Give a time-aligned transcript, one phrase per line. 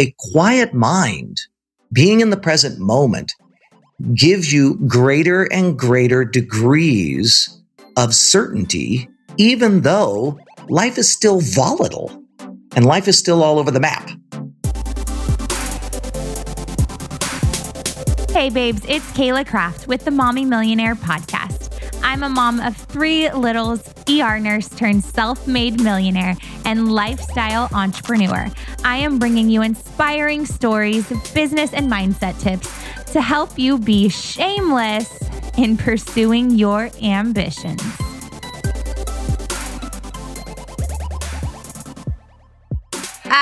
[0.00, 1.42] a quiet mind,
[1.92, 3.34] being in the present moment,
[4.14, 7.60] gives you greater and greater degrees
[7.98, 10.40] of certainty, even though
[10.70, 12.10] life is still volatile
[12.74, 14.08] and life is still all over the map.
[18.30, 21.59] Hey, babes, it's Kayla Kraft with the Mommy Millionaire podcast.
[22.10, 28.48] I'm a mom of three littles, ER nurse turned self made millionaire, and lifestyle entrepreneur.
[28.84, 32.68] I am bringing you inspiring stories, business, and mindset tips
[33.12, 35.22] to help you be shameless
[35.56, 37.80] in pursuing your ambitions.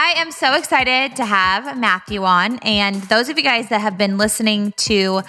[0.01, 2.61] I am so excited to have Matthew on.
[2.61, 5.23] And those of you guys that have been listening to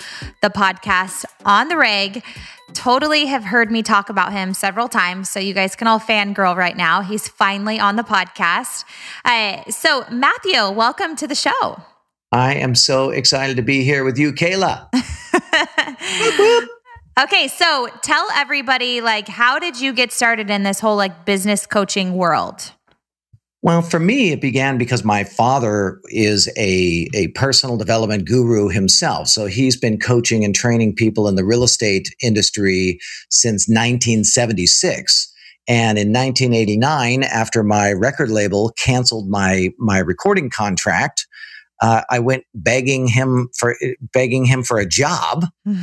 [0.43, 2.23] the podcast on the reg,
[2.73, 5.27] totally have heard me talk about him several times.
[5.27, 7.01] So you guys can all fangirl right now.
[7.01, 8.85] He's finally on the podcast.
[9.25, 11.81] Uh, so, Matthew, welcome to the show.
[12.31, 14.87] I am so excited to be here with you, Kayla.
[17.19, 21.65] okay, so tell everybody like how did you get started in this whole like business
[21.65, 22.71] coaching world?
[23.61, 29.27] Well, for me, it began because my father is a, a personal development guru himself.
[29.27, 32.99] So he's been coaching and training people in the real estate industry
[33.29, 35.33] since 1976.
[35.67, 41.27] And in 1989, after my record label canceled my, my recording contract,
[41.81, 43.75] uh, I went begging him for
[44.13, 45.45] begging him for a job.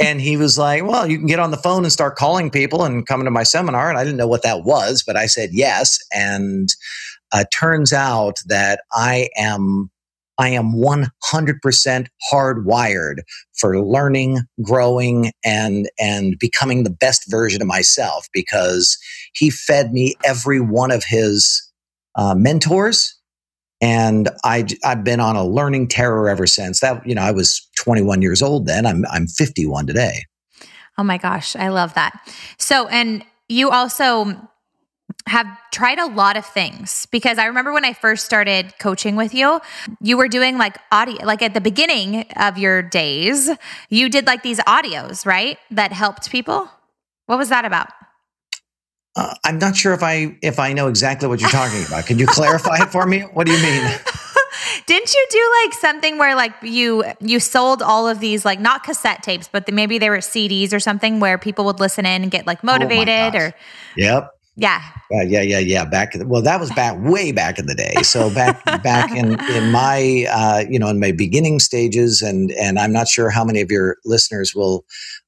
[0.00, 2.82] And he was like, Well, you can get on the phone and start calling people
[2.82, 3.88] and come to my seminar.
[3.88, 6.00] And I didn't know what that was, but I said yes.
[6.12, 6.68] And
[7.34, 9.90] uh, turns out that I am
[10.36, 13.18] I am 100% hardwired
[13.56, 18.96] for learning, growing, and and becoming the best version of myself because
[19.32, 21.70] he fed me every one of his
[22.16, 23.16] uh, mentors,
[23.80, 26.80] and I I've been on a learning terror ever since.
[26.80, 28.86] That you know I was 21 years old then.
[28.86, 30.24] I'm I'm 51 today.
[30.98, 32.12] Oh my gosh, I love that.
[32.58, 34.48] So and you also
[35.26, 39.32] have tried a lot of things because I remember when I first started coaching with
[39.32, 39.60] you,
[40.00, 43.50] you were doing like audio, like at the beginning of your days,
[43.88, 45.58] you did like these audios, right?
[45.70, 46.68] That helped people.
[47.26, 47.88] What was that about?
[49.16, 52.04] Uh, I'm not sure if I if I know exactly what you're talking about.
[52.06, 53.20] Can you clarify it for me?
[53.20, 53.82] What do you mean?
[54.86, 58.82] Didn't you do like something where like you you sold all of these like not
[58.82, 62.30] cassette tapes, but maybe they were CDs or something where people would listen in and
[62.30, 63.54] get like oh motivated oh or
[63.96, 64.30] Yep.
[64.56, 64.80] Yeah.
[65.12, 65.84] Uh, yeah, yeah, yeah.
[65.84, 67.94] Back, well, that was back way back in the day.
[68.02, 72.78] So back, back in in my, uh, you know, in my beginning stages, and and
[72.78, 74.84] I'm not sure how many of your listeners will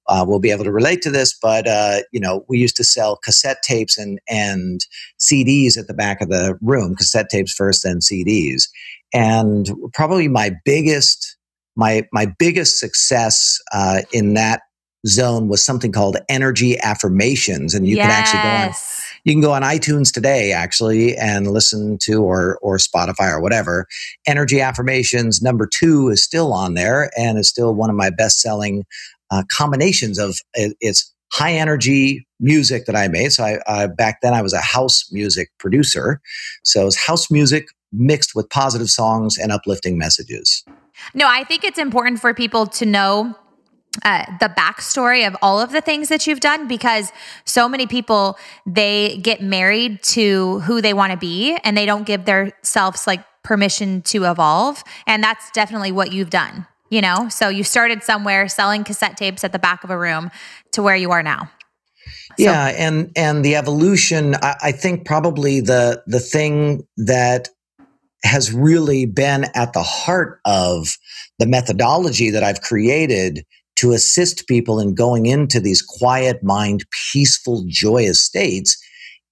[0.06, 2.84] uh, will be able to relate to this, but uh, you know, we used to
[2.84, 4.86] sell cassette tapes and and
[5.18, 6.94] CDs at the back of the room.
[6.94, 8.68] Cassette tapes first, then CDs,
[9.12, 11.36] and probably my biggest
[11.74, 14.62] my my biggest success uh, in that
[15.06, 18.04] zone was something called energy affirmations and you yes.
[18.04, 18.72] can actually go on
[19.26, 23.86] you can go on iTunes today actually and listen to or or Spotify or whatever.
[24.24, 28.40] Energy affirmations number 2 is still on there and is still one of my best
[28.40, 28.84] selling
[29.32, 33.32] uh, combinations of it's high energy music that I made.
[33.32, 36.20] So I, uh, back then I was a house music producer.
[36.62, 40.64] So it's house music mixed with positive songs and uplifting messages.
[41.14, 43.36] No, I think it's important for people to know
[44.02, 47.12] uh, the backstory of all of the things that you've done because
[47.44, 52.06] so many people they get married to who they want to be and they don't
[52.06, 57.48] give themselves like permission to evolve and that's definitely what you've done you know so
[57.48, 60.30] you started somewhere selling cassette tapes at the back of a room
[60.72, 61.48] to where you are now
[62.36, 62.44] so.
[62.44, 67.48] yeah and and the evolution I, I think probably the the thing that
[68.24, 70.96] has really been at the heart of
[71.38, 73.44] the methodology that I've created
[73.76, 78.82] to assist people in going into these quiet mind, peaceful, joyous states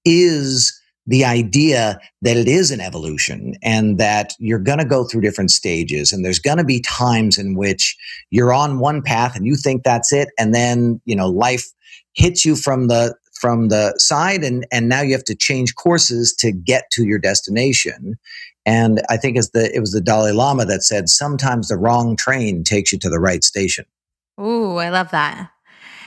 [0.05, 5.21] is the idea that it is an evolution and that you're going to go through
[5.21, 7.97] different stages and there's going to be times in which
[8.31, 10.29] you're on one path and you think that's it.
[10.39, 11.67] And then you know life
[12.15, 16.35] hits you from the from the side and and now you have to change courses
[16.39, 18.17] to get to your destination.
[18.65, 22.17] And i think it's the it was the dalai lama that said sometimes the wrong
[22.17, 23.85] train takes you to the right station
[24.41, 25.51] Ooh, I love that.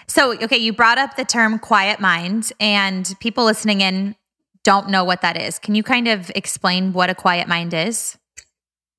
[0.07, 4.15] So, okay, you brought up the term quiet mind, and people listening in
[4.63, 5.59] don't know what that is.
[5.59, 8.17] Can you kind of explain what a quiet mind is?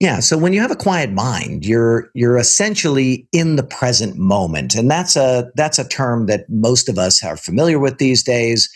[0.01, 4.77] Yeah, so when you have a quiet mind, you're you're essentially in the present moment,
[4.77, 8.71] and that's a that's a term that most of us are familiar with these days,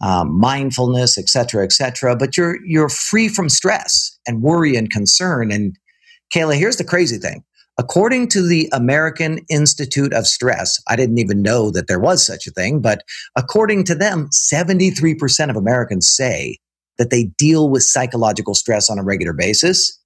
[0.00, 2.14] um, mindfulness, et cetera, et cetera.
[2.14, 5.76] But you're you're free from stress and worry and concern, and
[6.32, 7.42] Kayla, here's the crazy thing.
[7.80, 12.46] According to the American Institute of Stress, I didn't even know that there was such
[12.48, 13.02] a thing, but
[13.36, 16.58] according to them, 73% of Americans say
[16.98, 19.96] that they deal with psychological stress on a regular basis.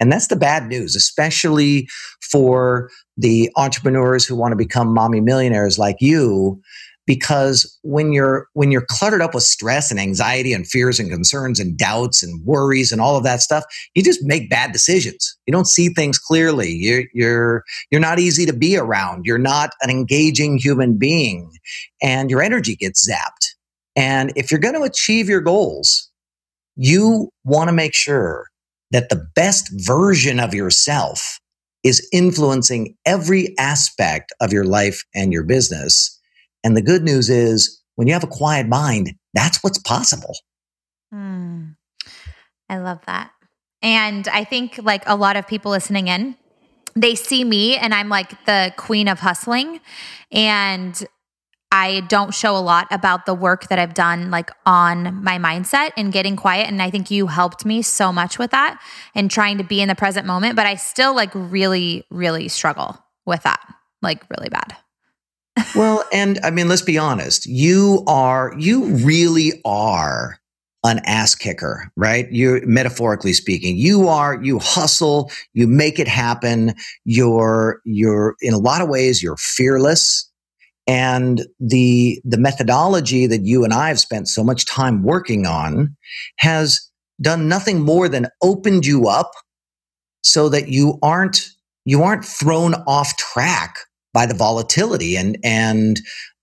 [0.00, 1.88] And that's the bad news, especially
[2.32, 6.60] for the entrepreneurs who want to become mommy millionaires like you
[7.06, 11.60] because when you're when you're cluttered up with stress and anxiety and fears and concerns
[11.60, 13.64] and doubts and worries and all of that stuff
[13.94, 15.36] you just make bad decisions.
[15.46, 16.70] You don't see things clearly.
[16.70, 19.26] You're you're you're not easy to be around.
[19.26, 21.50] You're not an engaging human being
[22.02, 23.54] and your energy gets zapped.
[23.96, 26.06] And if you're going to achieve your goals
[26.76, 28.46] you want to make sure
[28.90, 31.38] that the best version of yourself
[31.84, 36.18] is influencing every aspect of your life and your business
[36.64, 40.36] and the good news is when you have a quiet mind, that's what's possible.
[41.12, 41.76] Mm,
[42.68, 43.30] I love that.
[43.82, 46.36] And I think like a lot of people listening in,
[46.94, 49.80] they see me and I'm like the queen of hustling.
[50.30, 51.02] And
[51.72, 55.90] I don't show a lot about the work that I've done like on my mindset
[55.96, 56.68] and getting quiet.
[56.68, 58.82] And I think you helped me so much with that
[59.14, 60.56] and trying to be in the present moment.
[60.56, 63.60] But I still like really, really struggle with that,
[64.02, 64.76] like really bad
[65.74, 67.46] well, and I mean, let's be honest.
[67.46, 70.40] You are, you really are
[70.84, 72.26] an ass kicker, right?
[72.30, 76.74] You're metaphorically speaking, you are, you hustle, you make it happen.
[77.04, 80.28] You're, you're in a lot of ways, you're fearless.
[80.86, 85.96] And the, the methodology that you and I have spent so much time working on
[86.38, 89.30] has done nothing more than opened you up
[90.22, 91.46] so that you aren't,
[91.84, 93.76] you aren't thrown off track
[94.12, 96.00] by the volatility and and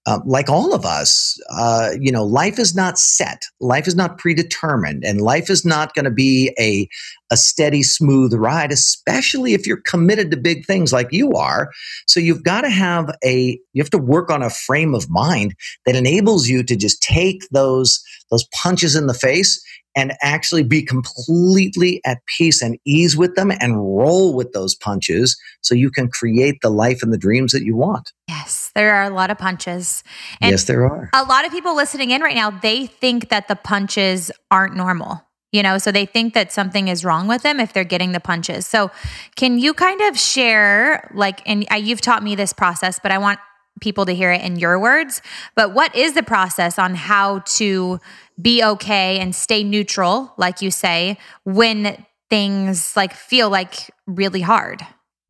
[0.07, 3.43] uh, like all of us, uh, you know, life is not set.
[3.59, 6.87] Life is not predetermined, and life is not going to be a
[7.29, 11.71] a steady, smooth ride, especially if you're committed to big things like you are.
[12.07, 15.55] So you've got to have a you have to work on a frame of mind
[15.85, 19.61] that enables you to just take those those punches in the face
[19.97, 25.35] and actually be completely at peace and ease with them and roll with those punches
[25.61, 28.13] so you can create the life and the dreams that you want.
[28.29, 30.03] Yes, there are a lot of punches.
[30.39, 31.09] And yes, there are.
[31.13, 35.23] A lot of people listening in right now, they think that the punches aren't normal.
[35.53, 38.19] You know, so they think that something is wrong with them if they're getting the
[38.19, 38.67] punches.
[38.67, 38.91] So,
[39.37, 43.39] can you kind of share, like, and you've taught me this process, but I want
[43.79, 45.21] people to hear it in your words.
[45.55, 47.99] But what is the process on how to
[48.41, 54.85] be okay and stay neutral, like you say, when things like feel like really hard?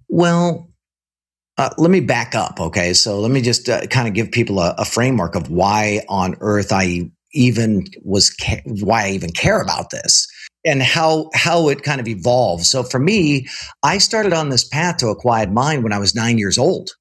[0.09, 0.69] Well,
[1.57, 2.59] uh, let me back up.
[2.59, 2.93] Okay.
[2.93, 6.35] So let me just uh, kind of give people a, a, framework of why on
[6.39, 10.27] earth I even was, ca- why I even care about this
[10.63, 12.65] and how, how it kind of evolved.
[12.65, 13.47] So for me,
[13.81, 16.91] I started on this path to a quiet mind when I was nine years old.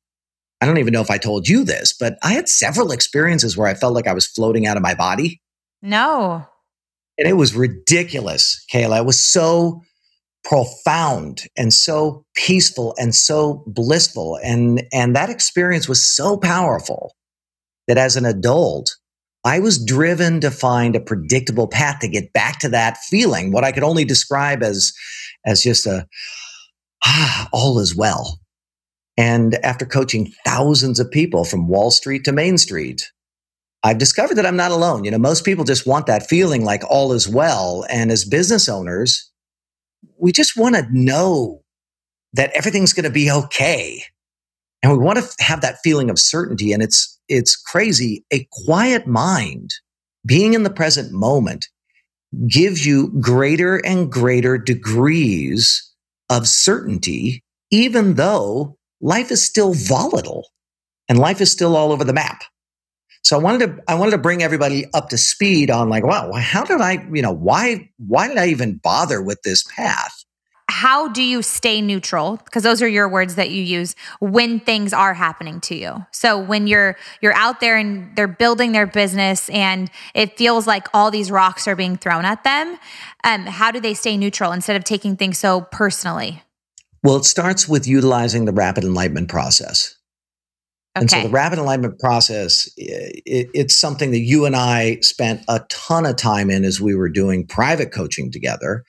[0.60, 3.68] I don't even know if I told you this, but I had several experiences where
[3.68, 5.42] I felt like I was floating out of my body.
[5.86, 6.44] No.
[7.16, 8.98] And it was ridiculous, Kayla.
[8.98, 9.82] It was so
[10.42, 14.38] profound and so peaceful and so blissful.
[14.42, 17.14] And, and that experience was so powerful
[17.86, 18.96] that as an adult,
[19.44, 23.62] I was driven to find a predictable path to get back to that feeling, what
[23.62, 24.92] I could only describe as,
[25.44, 26.08] as just a,
[27.04, 28.40] ah, all is well.
[29.16, 33.02] And after coaching thousands of people from Wall Street to Main Street,
[33.86, 35.04] I've discovered that I'm not alone.
[35.04, 37.86] You know, most people just want that feeling like all is well.
[37.88, 39.30] And as business owners,
[40.18, 41.62] we just want to know
[42.32, 44.02] that everything's going to be okay.
[44.82, 46.72] And we want to have that feeling of certainty.
[46.72, 48.24] And it's, it's crazy.
[48.32, 49.70] A quiet mind,
[50.26, 51.68] being in the present moment,
[52.48, 55.94] gives you greater and greater degrees
[56.28, 60.48] of certainty, even though life is still volatile
[61.08, 62.42] and life is still all over the map.
[63.26, 66.30] So I wanted to I wanted to bring everybody up to speed on like, wow,
[66.34, 70.24] how did I, you know, why why did I even bother with this path?
[70.68, 72.36] How do you stay neutral?
[72.44, 76.06] Because those are your words that you use when things are happening to you.
[76.12, 80.86] So when you're you're out there and they're building their business and it feels like
[80.94, 82.78] all these rocks are being thrown at them,
[83.24, 86.44] um, how do they stay neutral instead of taking things so personally?
[87.02, 89.95] Well, it starts with utilizing the rapid enlightenment process.
[90.96, 91.02] Okay.
[91.02, 95.60] And so the rapid alignment process, it, it's something that you and I spent a
[95.68, 98.82] ton of time in as we were doing private coaching together.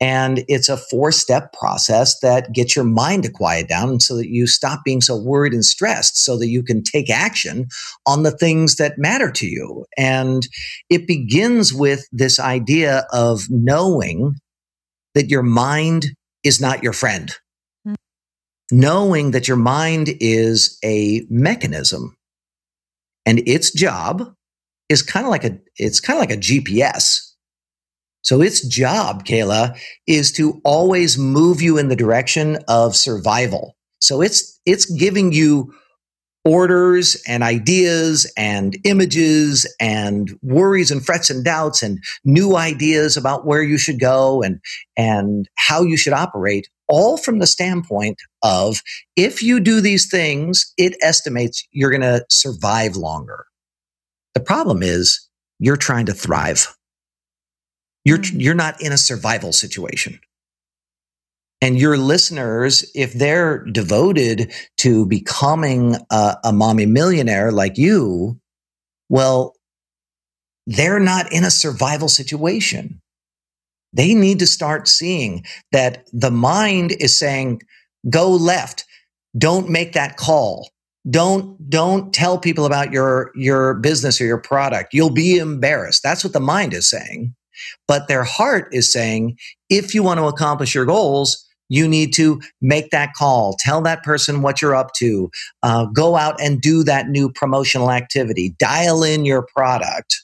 [0.00, 4.28] And it's a four step process that gets your mind to quiet down so that
[4.28, 7.68] you stop being so worried and stressed so that you can take action
[8.04, 9.84] on the things that matter to you.
[9.96, 10.46] And
[10.90, 14.34] it begins with this idea of knowing
[15.14, 16.06] that your mind
[16.42, 17.32] is not your friend
[18.70, 22.16] knowing that your mind is a mechanism
[23.26, 24.34] and its job
[24.88, 27.20] is kind of like a it's kind of like a GPS.
[28.22, 33.76] So its job, Kayla, is to always move you in the direction of survival.
[34.00, 35.74] So it's it's giving you
[36.44, 43.46] orders and ideas and images and worries and frets and doubts and new ideas about
[43.46, 44.60] where you should go and
[44.96, 48.80] and how you should operate all from the standpoint of
[49.16, 53.46] if you do these things it estimates you're going to survive longer
[54.34, 56.76] the problem is you're trying to thrive
[58.04, 58.40] you're mm.
[58.40, 60.18] you're not in a survival situation
[61.64, 68.38] and your listeners, if they're devoted to becoming a, a mommy millionaire like you,
[69.08, 69.54] well,
[70.66, 73.00] they're not in a survival situation.
[73.94, 77.62] They need to start seeing that the mind is saying,
[78.10, 78.84] go left.
[79.38, 80.68] Don't make that call.
[81.08, 84.94] Don't, don't tell people about your, your business or your product.
[84.94, 86.02] You'll be embarrassed.
[86.02, 87.34] That's what the mind is saying.
[87.86, 89.38] But their heart is saying,
[89.70, 94.02] if you want to accomplish your goals, you need to make that call, tell that
[94.02, 95.30] person what you're up to,
[95.62, 100.23] uh, go out and do that new promotional activity, dial in your product.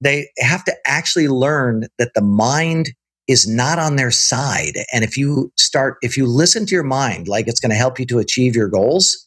[0.00, 2.90] They have to actually learn that the mind
[3.26, 4.78] is not on their side.
[4.92, 7.98] And if you start, if you listen to your mind like it's going to help
[7.98, 9.26] you to achieve your goals,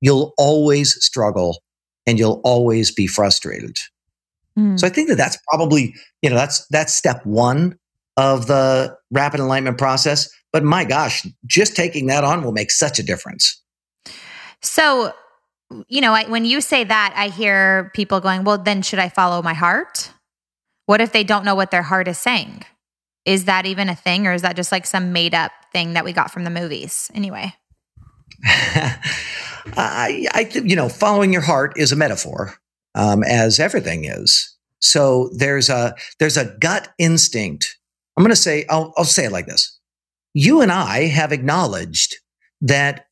[0.00, 1.62] you'll always struggle
[2.06, 3.76] and you'll always be frustrated.
[4.58, 4.78] Mm.
[4.78, 7.78] So I think that that's probably, you know, that's, that's step one
[8.16, 10.28] of the rapid enlightenment process.
[10.52, 13.62] But my gosh, just taking that on will make such a difference.
[14.62, 15.12] So,
[15.88, 19.08] you know, I, when you say that, I hear people going, well, then should I
[19.08, 20.10] follow my heart?
[20.86, 22.64] What if they don't know what their heart is saying?
[23.24, 26.04] Is that even a thing, or is that just like some made up thing that
[26.04, 27.10] we got from the movies?
[27.14, 27.52] Anyway.
[28.44, 32.54] I, I, you know, following your heart is a metaphor,
[32.94, 34.56] um, as everything is.
[34.80, 37.76] So there's a there's a gut instinct.
[38.16, 39.78] I'm going to say I'll, I'll say it like this:
[40.32, 42.16] you and I have acknowledged
[42.60, 43.07] that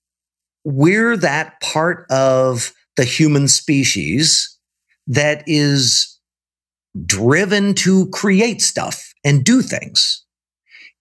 [0.67, 4.59] we're that part of the human species
[5.07, 6.19] that is
[7.07, 10.25] driven to create stuff and do things.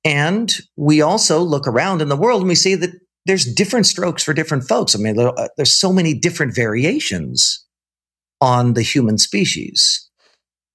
[0.04, 2.92] And we also look around in the world and we see that
[3.26, 4.94] there's different strokes for different folks.
[4.94, 7.66] I mean, uh, there's so many different variations
[8.40, 10.08] on the human species.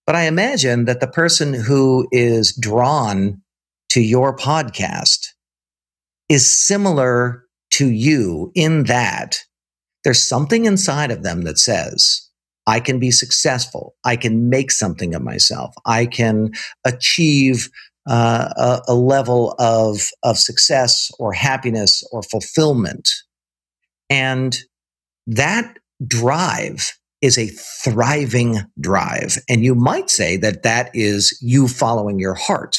[0.05, 3.43] But I imagine that the person who is drawn
[3.91, 5.27] to your podcast
[6.29, 7.45] is similar
[7.81, 9.39] to you in that
[10.05, 12.29] there's something inside of them that says,
[12.67, 13.95] I can be successful.
[14.05, 15.75] I can make something of myself.
[15.87, 16.51] I can
[16.85, 17.71] achieve
[18.07, 23.09] uh, a, a, level of, of success or happiness or fulfillment.
[24.11, 24.59] And
[25.27, 29.39] that drive is a thriving drive.
[29.49, 32.79] And you might say that that is you following your heart.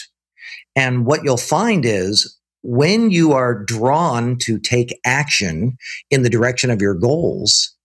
[0.75, 5.77] And what you'll find is when you are drawn to take action
[6.09, 7.75] in the direction of your goals,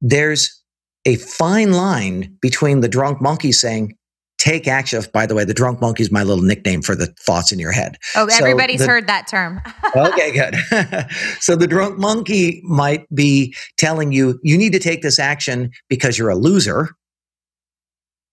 [0.00, 0.62] there's
[1.06, 3.96] a fine line between the drunk monkey saying,
[4.40, 5.02] take action.
[5.12, 7.72] By the way, the drunk monkey is my little nickname for the thoughts in your
[7.72, 7.98] head.
[8.16, 9.60] Oh, everybody's the, heard that term.
[9.96, 10.56] okay, good.
[11.40, 16.18] so the drunk monkey might be telling you, you need to take this action because
[16.18, 16.88] you're a loser.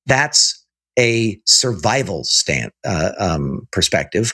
[0.06, 0.66] That's
[0.98, 4.34] a survival stand uh, um, perspective.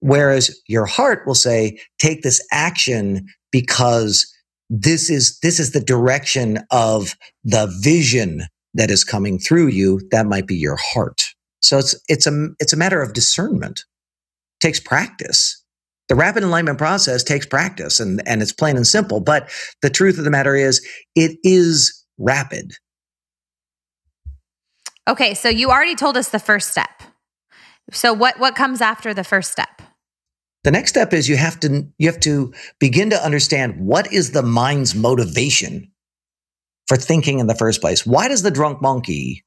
[0.00, 4.32] Whereas your heart will say, take this action because
[4.70, 8.42] this is, this is the direction of the vision
[8.74, 10.00] that is coming through you.
[10.10, 11.22] That might be your heart.
[11.60, 13.80] So it's, it's a, it's a matter of discernment.
[13.80, 15.62] It takes practice.
[16.08, 19.20] The rapid alignment process takes practice and, and it's plain and simple.
[19.20, 19.50] But
[19.82, 22.72] the truth of the matter is it is rapid.
[25.08, 25.34] Okay.
[25.34, 27.02] So you already told us the first step.
[27.92, 29.82] So what, what comes after the first step?
[30.62, 34.32] The next step is you have to you have to begin to understand what is
[34.32, 35.90] the mind's motivation
[36.86, 38.04] for thinking in the first place.
[38.04, 39.44] Why does the drunk monkey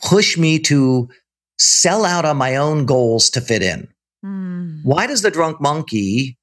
[0.00, 1.08] push me to
[1.58, 3.88] sell out on my own goals to fit in?
[4.24, 4.80] Mm.
[4.84, 6.38] Why does the drunk monkey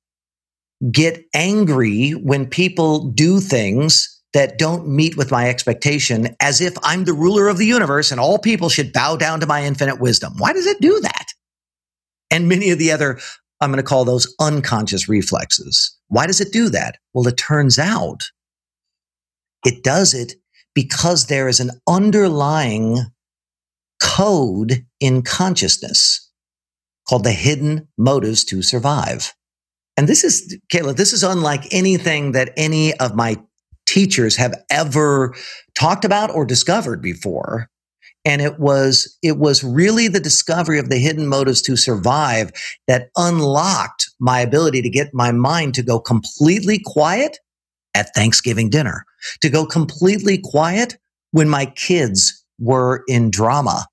[0.92, 7.06] get angry when people do things that don't meet with my expectation as if I'm
[7.06, 10.34] the ruler of the universe and all people should bow down to my infinite wisdom?
[10.38, 11.28] Why does it do that?
[12.30, 13.20] And many of the other
[13.62, 15.98] I'm going to call those unconscious reflexes.
[16.08, 16.98] Why does it do that?
[17.14, 18.24] Well, it turns out
[19.66, 20.34] it does it
[20.74, 23.00] because there is an underlying
[24.02, 26.32] code in consciousness
[27.08, 29.34] called the hidden motives to survive.
[29.98, 33.38] And this is, Kayla, this is unlike anything that any of my
[33.86, 35.34] teachers have ever
[35.76, 37.70] talked about or discovered before.
[38.25, 42.51] And it was, it was really the discovery of the hidden motives to survive
[42.88, 47.38] that unlocked my ability to get my mind to go completely quiet
[47.94, 49.05] at Thanksgiving dinner,
[49.41, 50.98] to go completely quiet
[51.32, 53.86] when my kids were in drama,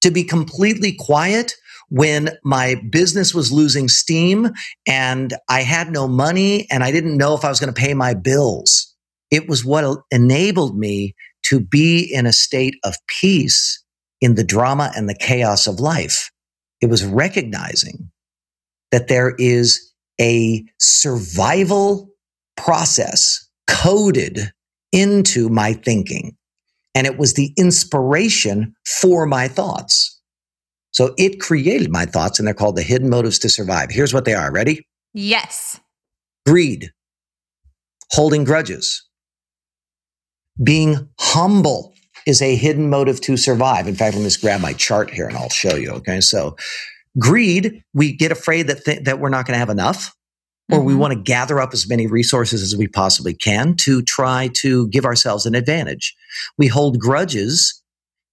[0.00, 1.54] to be completely quiet
[1.90, 4.50] when my business was losing steam
[4.86, 7.94] and I had no money and I didn't know if I was going to pay
[7.94, 8.94] my bills.
[9.30, 11.14] It was what enabled me
[11.54, 13.80] to be in a state of peace
[14.20, 16.32] in the drama and the chaos of life.
[16.80, 18.10] It was recognizing
[18.90, 22.10] that there is a survival
[22.56, 24.50] process coded
[24.90, 26.36] into my thinking.
[26.92, 30.20] And it was the inspiration for my thoughts.
[30.90, 33.90] So it created my thoughts, and they're called the hidden motives to survive.
[33.90, 34.52] Here's what they are.
[34.52, 34.86] Ready?
[35.12, 35.78] Yes.
[36.46, 36.90] Greed,
[38.10, 39.04] holding grudges,
[40.62, 41.94] being humble
[42.26, 43.86] is a hidden motive to survive.
[43.86, 45.90] In fact, let me just grab my chart here and I'll show you.
[45.90, 46.20] Okay.
[46.20, 46.56] So
[47.18, 50.16] greed, we get afraid that, th- that we're not going to have enough
[50.70, 50.86] or mm-hmm.
[50.86, 54.88] we want to gather up as many resources as we possibly can to try to
[54.88, 56.14] give ourselves an advantage.
[56.56, 57.82] We hold grudges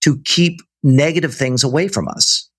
[0.02, 2.50] to keep negative things away from us.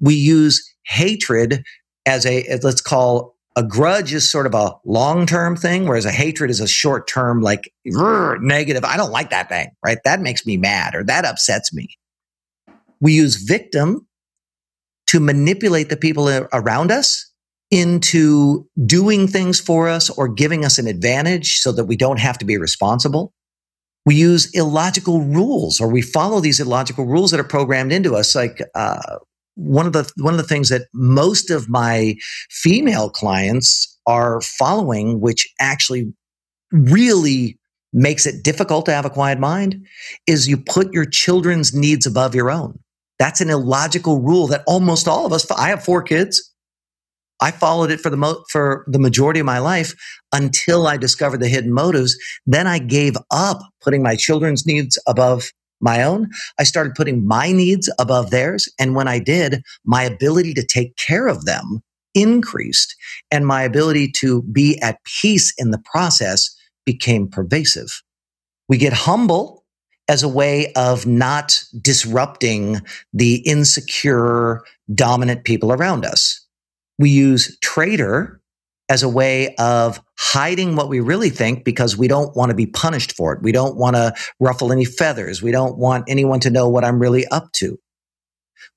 [0.00, 1.64] We use hatred
[2.04, 6.12] as a, let's call a grudge is sort of a long term thing, whereas a
[6.12, 8.84] hatred is a short term, like negative.
[8.84, 9.98] I don't like that thing, right?
[10.04, 11.88] That makes me mad or that upsets me.
[13.00, 14.06] We use victim
[15.06, 17.32] to manipulate the people around us
[17.70, 22.38] into doing things for us or giving us an advantage so that we don't have
[22.38, 23.32] to be responsible.
[24.04, 28.34] We use illogical rules or we follow these illogical rules that are programmed into us.
[28.34, 29.18] Like, uh,
[29.56, 32.14] one of the one of the things that most of my
[32.50, 36.12] female clients are following which actually
[36.72, 37.58] really
[37.92, 39.84] makes it difficult to have a quiet mind
[40.26, 42.78] is you put your children's needs above your own
[43.18, 46.52] that's an illogical rule that almost all of us i have four kids
[47.40, 49.94] I followed it for the mo- for the majority of my life
[50.32, 52.16] until I discovered the hidden motives.
[52.46, 56.28] Then I gave up putting my children's needs above my own.
[56.58, 58.68] I started putting my needs above theirs.
[58.78, 61.82] And when I did, my ability to take care of them
[62.14, 62.96] increased
[63.30, 66.54] and my ability to be at peace in the process
[66.86, 68.02] became pervasive.
[68.68, 69.64] We get humble
[70.08, 72.80] as a way of not disrupting
[73.12, 74.62] the insecure,
[74.94, 76.44] dominant people around us.
[76.98, 78.40] We use traitor
[78.88, 82.66] as a way of hiding what we really think because we don't want to be
[82.66, 83.42] punished for it.
[83.42, 85.42] We don't want to ruffle any feathers.
[85.42, 87.78] We don't want anyone to know what I'm really up to.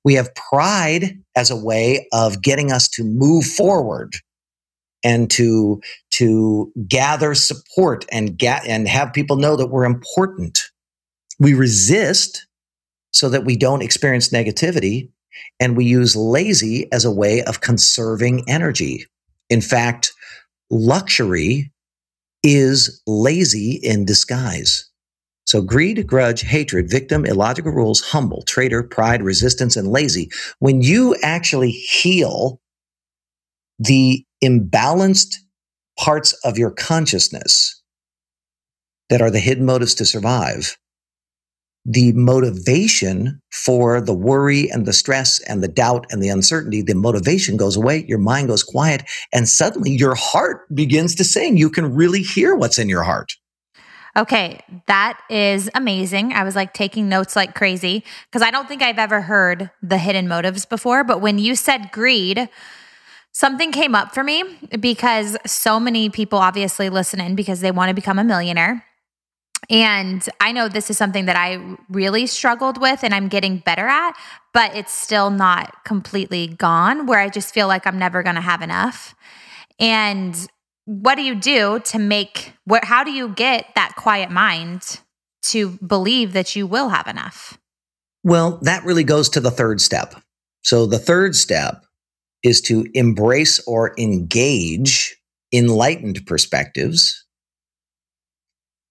[0.04, 4.16] We have pride as a way of getting us to move forward
[5.04, 10.64] and to, to gather support and get, and have people know that we're important.
[11.40, 12.48] We resist
[13.12, 15.10] so that we don't experience negativity
[15.60, 19.06] and we use lazy as a way of conserving energy.
[19.50, 20.14] In fact,
[20.70, 21.72] luxury
[22.44, 24.90] is lazy in disguise.
[25.46, 30.30] So greed, grudge, hatred, victim, illogical rules, humble, traitor, pride, resistance, and lazy.
[30.60, 32.62] When you actually heal
[33.80, 35.36] the imbalanced
[36.00, 37.82] parts of your consciousness
[39.10, 40.78] that are the hidden motives to survive,
[41.90, 46.94] the motivation for the worry and the stress and the doubt and the uncertainty, the
[46.94, 49.02] motivation goes away, your mind goes quiet,
[49.34, 51.58] and suddenly your heart begins to sing.
[51.58, 53.32] You can really hear what's in your heart.
[54.16, 56.32] Okay, that is amazing.
[56.34, 59.98] I was like taking notes like crazy because I don't think I've ever heard the
[59.98, 61.04] hidden motives before.
[61.04, 62.50] But when you said greed,
[63.32, 64.44] something came up for me
[64.80, 68.86] because so many people obviously listen in because they want to become a millionaire.
[69.70, 73.86] And I know this is something that I really struggled with and I'm getting better
[73.86, 74.14] at,
[74.54, 78.42] but it's still not completely gone where I just feel like I'm never going to
[78.42, 79.14] have enough.
[79.80, 80.36] And
[80.86, 85.02] what do you do to make what how do you get that quiet mind
[85.44, 87.60] to believe that you will have enough?
[88.24, 90.16] Well, that really goes to the third step.
[90.64, 91.86] So the third step
[92.44, 95.16] is to embrace or engage
[95.54, 97.26] enlightened perspectives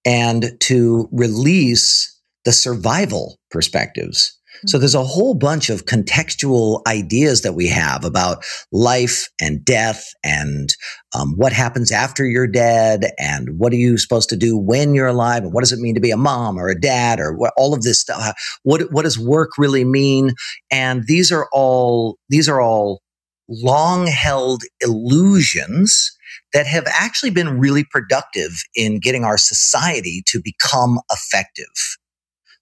[0.05, 4.39] and to release the survival perspectives.
[4.67, 4.81] So mm-hmm.
[4.81, 10.75] there's a whole bunch of contextual ideas that we have about life and death and
[11.15, 15.07] um, what happens after you're dead and what are you supposed to do when you're
[15.07, 17.53] alive and what does it mean to be a mom or a dad or what,
[17.57, 18.35] all of this stuff.
[18.63, 20.33] What what does work really mean?
[20.71, 23.01] And these are all these are all
[23.49, 26.17] long held illusions
[26.53, 31.67] that have actually been really productive in getting our society to become effective.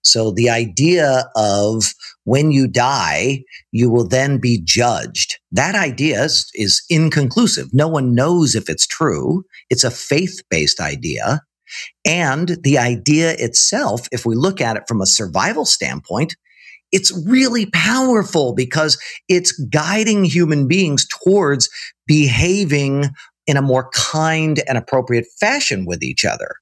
[0.03, 5.37] So the idea of when you die, you will then be judged.
[5.51, 7.73] That idea is, is inconclusive.
[7.73, 9.43] No one knows if it's true.
[9.69, 11.41] It's a faith based idea.
[12.05, 16.35] And the idea itself, if we look at it from a survival standpoint,
[16.91, 18.97] it's really powerful because
[19.27, 21.69] it's guiding human beings towards
[22.05, 23.09] behaving
[23.47, 26.55] in a more kind and appropriate fashion with each other.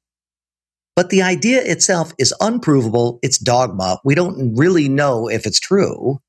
[0.96, 3.20] But the idea itself is unprovable.
[3.22, 4.00] It's dogma.
[4.06, 6.22] We don't really know if it's true.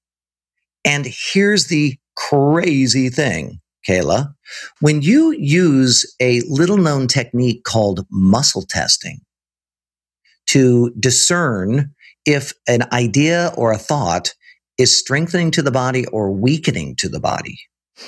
[0.84, 4.34] And here's the crazy thing, Kayla.
[4.80, 9.20] When you use a little known technique called muscle testing
[10.48, 11.92] to discern
[12.24, 14.34] if an idea or a thought
[14.78, 17.58] is strengthening to the body or weakening to the body,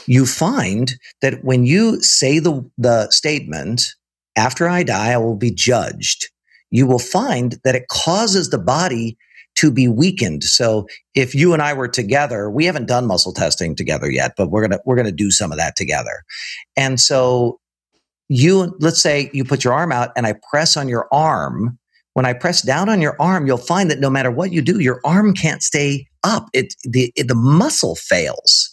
[0.06, 3.94] you find that when you say the, the statement,
[4.36, 6.28] after I die, I will be judged,
[6.70, 9.16] you will find that it causes the body
[9.56, 10.44] to be weakened.
[10.44, 14.50] So if you and I were together, we haven't done muscle testing together yet, but
[14.50, 16.22] we're to, we're to do some of that together.
[16.76, 17.58] And so
[18.28, 21.76] you, let's say you put your arm out and I press on your arm.
[22.12, 24.78] When I press down on your arm, you'll find that no matter what you do,
[24.78, 26.48] your arm can't stay up.
[26.52, 28.67] It, the, it, the muscle fails.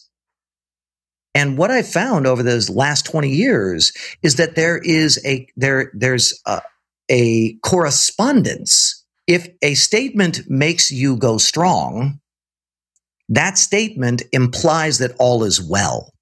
[1.36, 3.92] And what I've found over those last 20 years
[4.24, 6.62] is that there is a, there, there's a,
[7.12, 9.06] a correspondence.
[9.28, 12.22] If a statement makes you go strong,
[13.28, 16.14] that statement implies that all is well.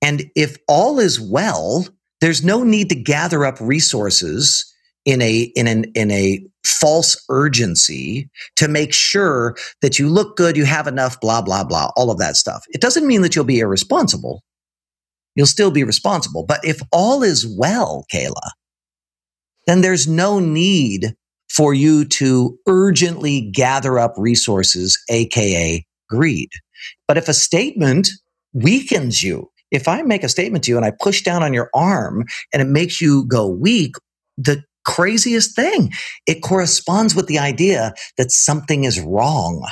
[0.00, 1.86] And if all is well,
[2.20, 4.72] there's no need to gather up resources
[5.08, 10.54] in a in an in a false urgency to make sure that you look good,
[10.54, 12.66] you have enough, blah blah blah, all of that stuff.
[12.68, 14.42] It doesn't mean that you'll be irresponsible.
[15.34, 16.44] You'll still be responsible.
[16.44, 18.50] But if all is well, Kayla,
[19.66, 21.14] then there's no need
[21.48, 26.50] for you to urgently gather up resources, aka greed.
[27.06, 28.10] But if a statement
[28.52, 31.70] weakens you, if I make a statement to you and I push down on your
[31.72, 33.94] arm and it makes you go weak,
[34.36, 35.92] the craziest thing,
[36.26, 39.66] it corresponds with the idea that something is wrong.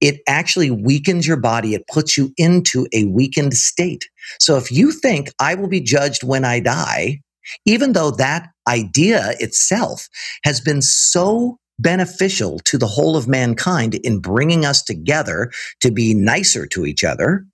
[0.00, 1.74] It actually weakens your body.
[1.74, 4.04] It puts you into a weakened state.
[4.38, 7.20] So if you think I will be judged when I die,
[7.66, 10.08] even though that idea itself
[10.44, 16.14] has been so beneficial to the whole of mankind in bringing us together to be
[16.14, 17.44] nicer to each other,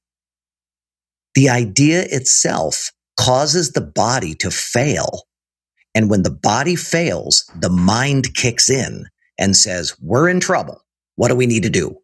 [1.34, 5.22] the idea itself causes the body to fail.
[5.94, 9.06] And when the body fails, the mind kicks in
[9.38, 10.80] and says, we're in trouble.
[11.16, 11.96] What do we need to do?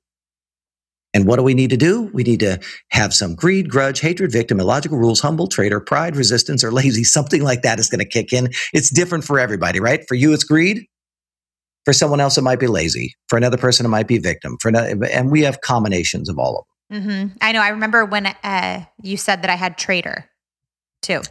[1.13, 2.03] And what do we need to do?
[2.13, 6.63] We need to have some greed, grudge, hatred, victim, illogical rules, humble, traitor, pride, resistance,
[6.63, 7.03] or lazy.
[7.05, 8.49] Something like that is going to kick in.
[8.73, 10.05] It's different for everybody, right?
[10.07, 10.87] For you, it's greed.
[11.85, 13.15] For someone else, it might be lazy.
[13.29, 14.57] For another person, it might be victim.
[14.61, 17.03] For another, and we have combinations of all of them.
[17.03, 17.37] Mm-hmm.
[17.41, 17.61] I know.
[17.61, 20.29] I remember when uh, you said that I had traitor
[21.03, 21.23] too.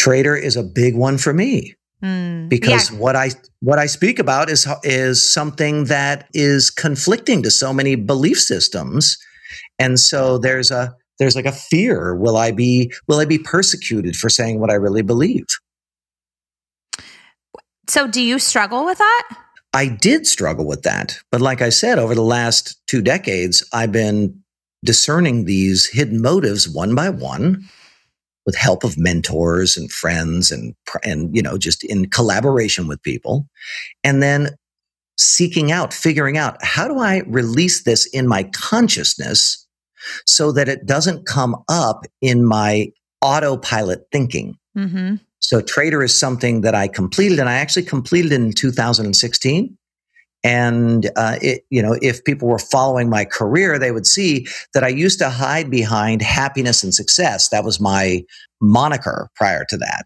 [0.00, 1.74] Traitor is a big one for me.
[2.02, 2.98] Mm, because yeah.
[2.98, 7.94] what I what I speak about is is something that is conflicting to so many
[7.94, 9.18] belief systems,
[9.78, 14.16] and so there's a there's like a fear: will I be will I be persecuted
[14.16, 15.44] for saying what I really believe?
[17.86, 19.28] So, do you struggle with that?
[19.74, 23.92] I did struggle with that, but like I said, over the last two decades, I've
[23.92, 24.42] been
[24.82, 27.68] discerning these hidden motives one by one
[28.46, 30.74] with help of mentors and friends and
[31.04, 33.46] and you know just in collaboration with people.
[34.04, 34.50] And then
[35.20, 39.66] seeking out figuring out how do i release this in my consciousness
[40.24, 44.56] so that it doesn't come up in my autopilot thinking?
[44.74, 45.16] Mm-hmm.
[45.40, 49.76] so traitor is something that i completed and i actually completed in 2016
[50.42, 54.82] and uh, it, you know, if people were following my career, they would see that
[54.82, 57.48] I used to hide behind happiness and success.
[57.50, 58.24] That was my
[58.60, 60.04] moniker prior to that.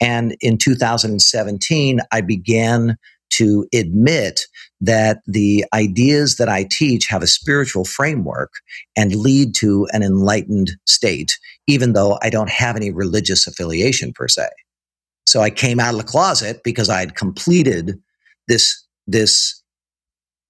[0.00, 2.96] And in 2017, I began
[3.30, 4.42] to admit
[4.80, 8.52] that the ideas that I teach have a spiritual framework
[8.96, 14.28] and lead to an enlightened state, even though I don't have any religious affiliation per
[14.28, 14.48] se.
[15.26, 17.98] So I came out of the closet because I had completed
[18.46, 19.62] this, this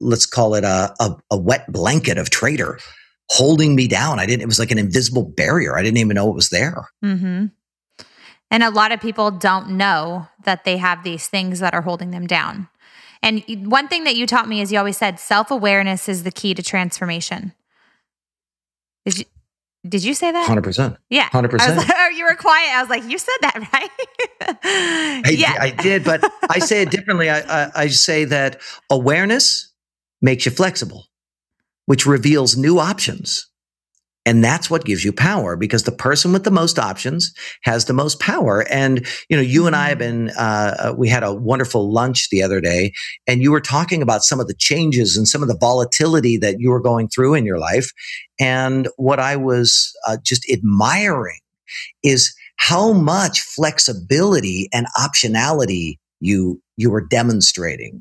[0.01, 2.79] let's call it a, a, a wet blanket of traitor
[3.31, 4.19] holding me down.
[4.19, 5.77] I didn't, it was like an invisible barrier.
[5.77, 6.89] I didn't even know it was there.
[7.05, 7.47] Mm-hmm.
[8.51, 12.11] And a lot of people don't know that they have these things that are holding
[12.11, 12.69] them down.
[13.23, 16.31] And one thing that you taught me is you always said self awareness is the
[16.31, 17.53] key to transformation.
[19.07, 19.25] Is
[19.89, 20.47] Did you say that?
[20.47, 20.99] 100%.
[21.09, 21.31] Yeah.
[21.31, 21.77] 100%.
[21.77, 22.71] Like, oh, you were quiet.
[22.71, 23.91] I was like, you said that, right?
[25.25, 25.57] I, yeah.
[25.59, 27.31] I did, but I say it differently.
[27.31, 29.73] I, I, I say that awareness
[30.25, 31.07] makes you flexible,
[31.85, 33.47] which reveals new options.
[34.27, 37.35] And that's what gives you power because the person with the most options
[37.65, 38.67] has the most power.
[38.71, 42.31] And, you know, you and I have been, uh, uh, we had a wonderful lunch
[42.31, 42.95] the other day
[43.27, 46.59] and you were talking about some of the changes and some of the volatility that
[46.59, 47.93] you were going through in your life.
[48.41, 51.41] And what I was uh, just admiring
[52.03, 58.01] is how much flexibility and optionality you, you were demonstrating.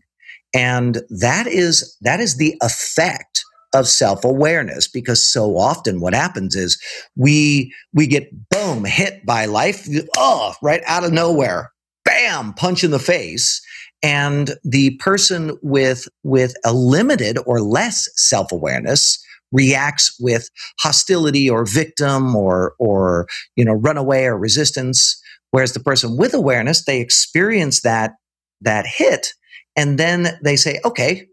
[0.54, 6.80] And that is, that is the effect of self-awareness because so often what happens is
[7.16, 11.74] we we get boom hit by life oh right out of nowhere
[12.06, 13.62] bam punch in the face.
[14.02, 22.36] And the person with with a limited or less self-awareness reacts with hostility or victim
[22.36, 25.20] or or you know runaway or resistance.
[25.52, 28.14] Whereas the person with awareness they experience that
[28.62, 29.34] that hit
[29.76, 31.28] and then they say okay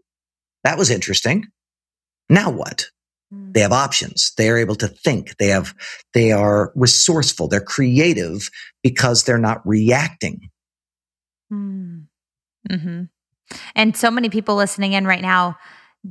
[0.63, 1.45] that was interesting
[2.31, 2.85] now what?
[3.33, 4.33] They have options.
[4.37, 5.37] They are able to think.
[5.37, 5.73] They have,
[6.13, 7.47] they are resourceful.
[7.47, 8.49] They're creative
[8.83, 10.49] because they're not reacting.
[11.51, 13.03] Mm-hmm.
[13.75, 15.57] And so many people listening in right now,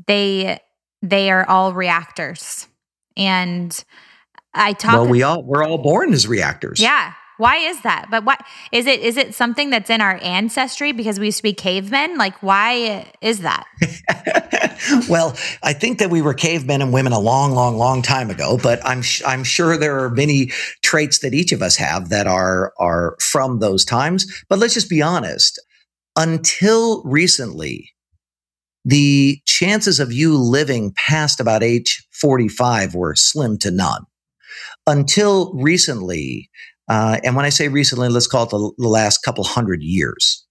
[0.07, 0.61] they
[1.03, 2.69] they are all reactors.
[3.17, 3.83] And
[4.53, 4.93] I talk.
[4.93, 6.81] Well, we all we're all born as reactors.
[6.81, 8.07] Yeah, why is that?
[8.11, 9.01] But what is it?
[9.01, 12.19] Is it something that's in our ancestry because we used to be cavemen?
[12.19, 13.67] Like, why is that?
[15.09, 18.59] well, I think that we were cavemen and women a long, long, long time ago.
[18.63, 22.73] But I'm I'm sure there are many traits that each of us have that are
[22.79, 24.45] are from those times.
[24.49, 25.61] But let's just be honest.
[26.17, 27.91] Until recently,
[28.85, 34.05] the chances of you living past about age 45 were slim to none.
[34.87, 36.51] Until recently,
[36.91, 40.45] uh, and when I say recently, let's call it the, the last couple hundred years.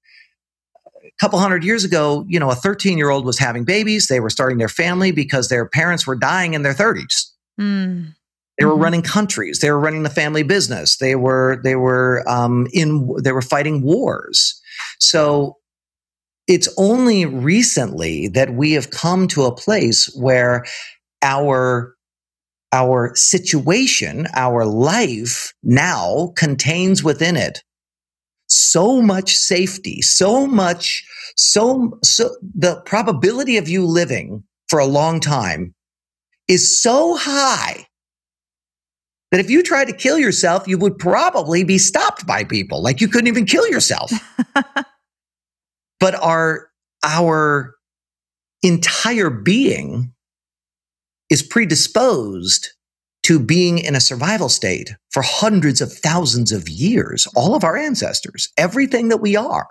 [1.04, 4.08] A couple hundred years ago, you know, a 13 year old was having babies.
[4.08, 7.26] They were starting their family because their parents were dying in their 30s.
[7.60, 8.16] Mm.
[8.58, 8.82] They were mm-hmm.
[8.82, 9.60] running countries.
[9.60, 10.98] They were running the family business.
[10.98, 14.62] They were they were um, in they were fighting wars.
[15.00, 15.58] So
[16.48, 20.66] it's only recently that we have come to a place where
[21.22, 21.96] our
[22.72, 27.64] our situation, our life now contains within it
[28.48, 31.06] so much safety, so much,
[31.36, 35.74] so, so the probability of you living for a long time
[36.48, 37.86] is so high
[39.32, 42.82] that if you tried to kill yourself, you would probably be stopped by people.
[42.82, 44.12] Like you couldn't even kill yourself.
[46.00, 46.70] but our,
[47.04, 47.76] our
[48.64, 50.12] entire being
[51.30, 52.70] is predisposed
[53.24, 57.78] to being in a survival state for hundreds of thousands of years, all of our
[57.78, 59.68] ancestors, everything that we are.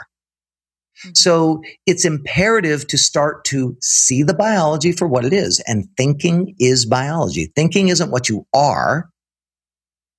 [1.04, 1.10] Mm-hmm.
[1.14, 5.62] So it's imperative to start to see the biology for what it is.
[5.66, 7.52] And thinking is biology.
[7.54, 9.10] Thinking isn't what you are.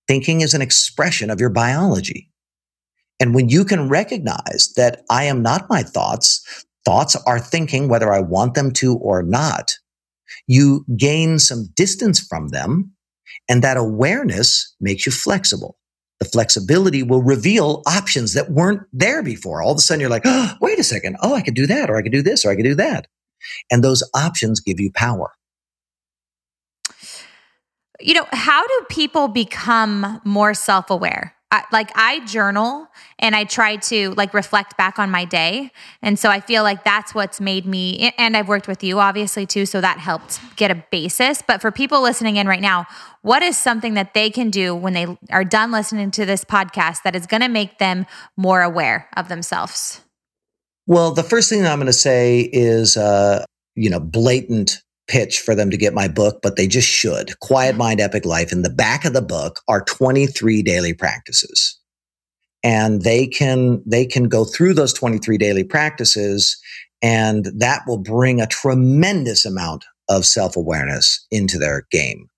[0.07, 2.29] Thinking is an expression of your biology.
[3.19, 8.11] And when you can recognize that I am not my thoughts, thoughts are thinking whether
[8.11, 9.73] I want them to or not,
[10.49, 12.91] you gain some distance from them.
[13.47, 15.77] And that awareness makes you flexible.
[16.19, 19.61] The flexibility will reveal options that weren't there before.
[19.61, 21.17] All of a sudden you're like, oh, wait a second.
[21.21, 23.05] Oh, I could do that, or I could do this, or I could do that.
[23.71, 25.31] And those options give you power.
[28.01, 31.35] You know, how do people become more self aware?
[31.51, 35.71] I, like I journal and I try to like reflect back on my day.
[36.01, 39.47] And so I feel like that's what's made me, and I've worked with you obviously
[39.47, 39.65] too.
[39.65, 41.41] So that helped get a basis.
[41.41, 42.85] But for people listening in right now,
[43.23, 47.01] what is something that they can do when they are done listening to this podcast
[47.03, 48.05] that is going to make them
[48.37, 50.01] more aware of themselves?
[50.85, 53.43] Well, the first thing I'm going to say is, uh,
[53.75, 57.37] you know, blatant pitch for them to get my book, but they just should.
[57.39, 58.51] Quiet Mind Epic Life.
[58.51, 61.77] In the back of the book are 23 daily practices.
[62.63, 66.61] And they can they can go through those 23 daily practices
[67.01, 72.29] and that will bring a tremendous amount of self-awareness into their game.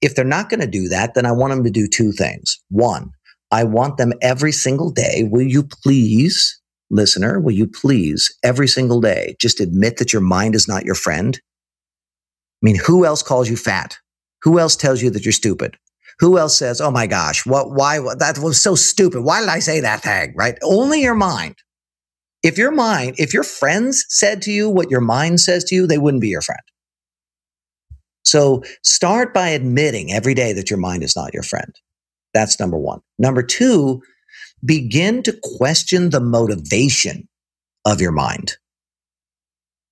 [0.00, 2.60] If they're not going to do that, then I want them to do two things.
[2.70, 3.12] One,
[3.52, 9.00] I want them every single day, will you please listener, will you please every single
[9.00, 11.40] day just admit that your mind is not your friend
[12.62, 13.98] I mean, who else calls you fat?
[14.42, 15.76] Who else tells you that you're stupid?
[16.20, 17.72] Who else says, "Oh my gosh, what?
[17.72, 17.98] Why?
[18.18, 19.22] That was so stupid.
[19.22, 20.56] Why did I say that thing?" Right?
[20.62, 21.56] Only your mind.
[22.42, 25.86] If your mind, if your friends said to you what your mind says to you,
[25.86, 26.60] they wouldn't be your friend.
[28.24, 31.74] So start by admitting every day that your mind is not your friend.
[32.34, 33.00] That's number one.
[33.18, 34.02] Number two,
[34.64, 37.28] begin to question the motivation
[37.84, 38.56] of your mind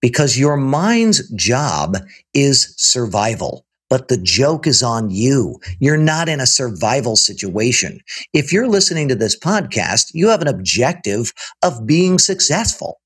[0.00, 1.96] because your mind's job
[2.34, 3.66] is survival.
[3.88, 5.58] But the joke is on you.
[5.80, 8.00] You're not in a survival situation.
[8.32, 11.32] If you're listening to this podcast, you have an objective
[11.62, 13.00] of being successful.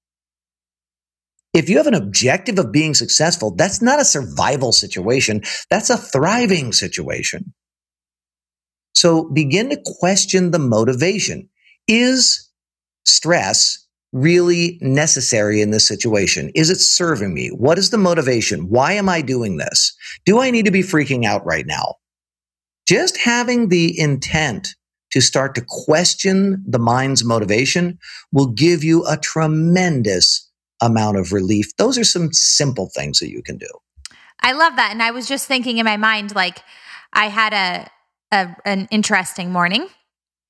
[1.55, 5.43] If you have an objective of being successful, that's not a survival situation.
[5.71, 7.55] That's a thriving situation.
[8.95, 11.49] So begin to question the motivation.
[11.87, 12.51] Is
[13.05, 13.84] stress
[14.15, 16.51] really necessary in this situation?
[16.55, 17.49] Is it serving me?
[17.49, 18.71] What is the motivation?
[18.71, 19.95] Why am I doing this?
[20.25, 21.97] Do I need to be freaking out right now?
[22.87, 24.69] Just having the intent
[25.11, 27.99] to start to question the mind's motivation
[28.33, 30.49] will give you a tremendous
[30.81, 31.77] amount of relief.
[31.77, 33.69] Those are some simple things that you can do.
[34.41, 34.91] I love that.
[34.93, 36.63] And I was just thinking in my mind, like,
[37.13, 37.91] I had a,
[38.33, 39.89] a an interesting morning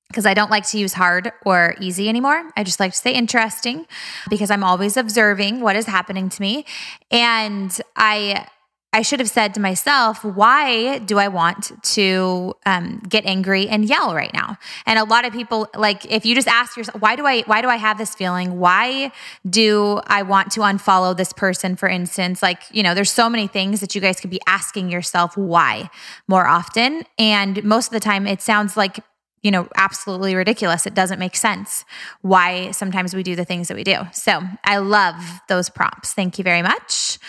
[0.07, 2.51] because I don't like to use hard or easy anymore.
[2.55, 3.85] I just like to say interesting
[4.29, 6.65] because I'm always observing what is happening to me.
[7.11, 8.47] And I
[8.95, 13.83] I should have said to myself, why do I want to um, get angry and
[13.83, 14.57] yell right now?
[14.85, 17.61] And a lot of people, like, if you just ask yourself, why do I, why
[17.61, 18.57] do I have this feeling?
[18.57, 19.11] Why
[19.49, 22.41] do I want to unfollow this person, for instance?
[22.41, 25.89] Like, you know, there's so many things that you guys could be asking yourself why
[26.29, 27.03] more often.
[27.19, 29.01] And most of the time, it sounds like
[29.45, 30.87] you know, absolutely ridiculous.
[30.87, 31.85] It doesn't make sense
[32.23, 33.97] why sometimes we do the things that we do.
[34.11, 35.15] So I love
[35.47, 36.13] those prompts.
[36.13, 37.19] Thank you very much.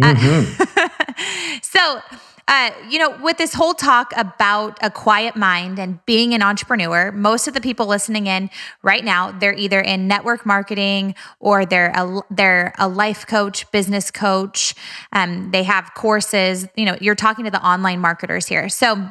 [0.00, 0.62] Mm-hmm.
[0.76, 2.00] Uh, so,
[2.46, 7.10] uh, you know, with this whole talk about a quiet mind and being an entrepreneur,
[7.10, 8.50] most of the people listening in
[8.84, 14.12] right now, they're either in network marketing or they're a, they're a life coach, business
[14.12, 14.76] coach.
[15.12, 16.68] Um, they have courses.
[16.76, 18.68] You know, you're talking to the online marketers here.
[18.68, 19.08] So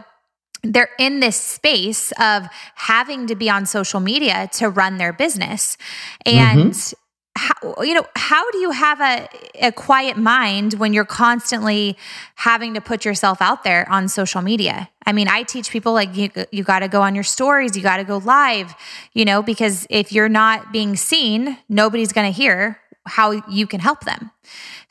[0.63, 5.77] they're in this space of having to be on social media to run their business.
[6.25, 6.99] And mm-hmm.
[7.35, 9.27] How, you know how do you have a,
[9.59, 11.97] a quiet mind when you're constantly
[12.35, 16.15] having to put yourself out there on social media i mean i teach people like
[16.15, 18.75] you, you got to go on your stories you got to go live
[19.13, 23.79] you know because if you're not being seen nobody's going to hear how you can
[23.79, 24.31] help them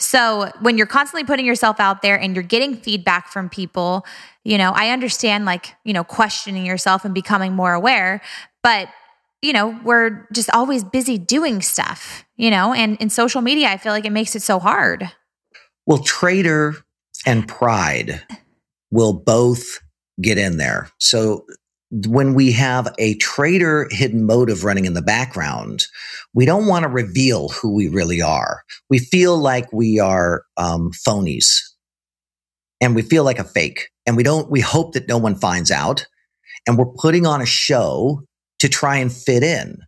[0.02, 4.04] so when you're constantly putting yourself out there and you're getting feedback from people,
[4.44, 8.20] you know, I understand like, you know, questioning yourself and becoming more aware,
[8.62, 8.88] but
[9.42, 13.76] you know, we're just always busy doing stuff, you know, and in social media, I
[13.76, 15.10] feel like it makes it so hard.
[15.84, 16.76] Well, traitor
[17.26, 18.22] and pride
[18.92, 19.80] will both
[20.20, 20.90] get in there.
[20.98, 21.44] So
[21.92, 25.84] when we have a traitor hidden motive running in the background,
[26.32, 28.62] we don't want to reveal who we really are.
[28.88, 31.60] We feel like we are um, phonies
[32.80, 35.70] and we feel like a fake and we don't, we hope that no one finds
[35.70, 36.06] out.
[36.66, 38.22] And we're putting on a show
[38.60, 39.78] to try and fit in.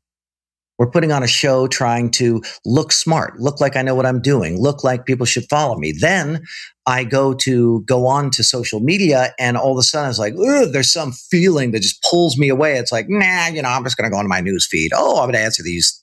[0.79, 4.21] We're putting on a show trying to look smart, look like I know what I'm
[4.21, 5.93] doing, look like people should follow me.
[5.93, 6.43] Then
[6.87, 10.35] I go to go on to social media and all of a sudden it's like,
[10.73, 12.77] there's some feeling that just pulls me away.
[12.77, 14.93] It's like, nah, you know, I'm just going to go on my news feed.
[14.95, 16.01] Oh, I'm going to answer these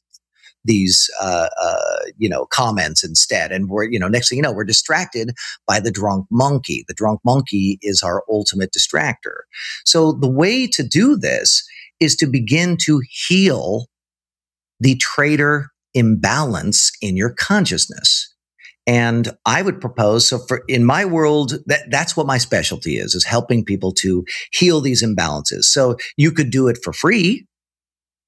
[0.63, 4.51] these uh, uh, you know comments instead and we're you know next thing you know
[4.51, 5.33] we're distracted
[5.67, 9.41] by the drunk monkey the drunk monkey is our ultimate distractor
[9.85, 11.63] so the way to do this
[11.99, 13.87] is to begin to heal
[14.81, 18.27] the traitor imbalance in your consciousness.
[18.87, 23.13] And I would propose, so for in my world, that, that's what my specialty is,
[23.13, 25.65] is helping people to heal these imbalances.
[25.65, 27.45] So you could do it for free.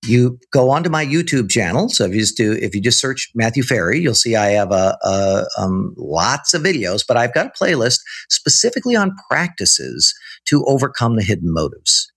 [0.05, 1.89] You go onto my YouTube channel.
[1.89, 4.71] So if you just do, if you just search Matthew Ferry, you'll see I have
[4.71, 10.13] a, a um, lots of videos, but I've got a playlist specifically on practices
[10.45, 12.11] to overcome the hidden motives.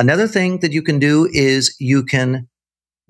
[0.00, 2.48] Another thing that you can do is you can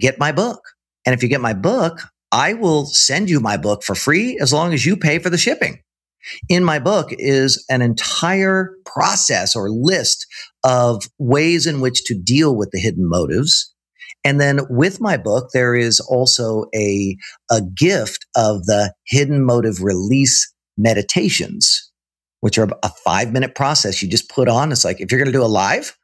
[0.00, 0.60] get my book.
[1.06, 4.52] And if you get my book, I will send you my book for free as
[4.52, 5.80] long as you pay for the shipping.
[6.48, 10.26] In my book is an entire process or list
[10.64, 13.72] of ways in which to deal with the hidden motives.
[14.24, 17.16] And then with my book, there is also a,
[17.50, 21.90] a gift of the hidden motive release meditations,
[22.40, 24.72] which are a five minute process you just put on.
[24.72, 25.96] It's like if you're going to do a live,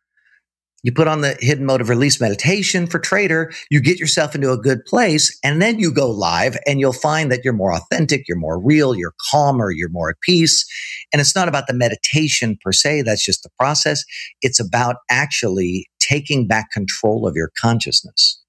[0.84, 4.58] you put on the hidden motive release meditation for traitor, you get yourself into a
[4.58, 8.36] good place, and then you go live and you'll find that you're more authentic, you're
[8.36, 10.64] more real, you're calmer, you're more at peace.
[11.10, 14.04] And it's not about the meditation per se, that's just the process.
[14.42, 18.40] It's about actually taking back control of your consciousness.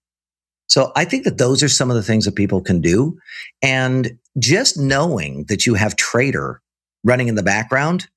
[0.68, 3.18] So I think that those are some of the things that people can do.
[3.62, 6.62] And just knowing that you have traitor
[7.06, 8.10] running in the background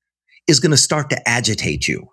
[0.45, 2.09] is going to start to agitate you.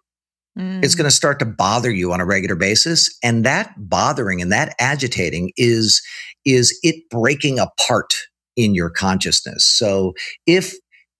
[0.59, 0.83] Mm.
[0.85, 3.17] It's going to start to bother you on a regular basis.
[3.23, 6.03] And that bothering and that agitating is,
[6.45, 8.15] is it breaking apart
[8.57, 9.65] in your consciousness.
[9.65, 10.15] So
[10.47, 10.75] if,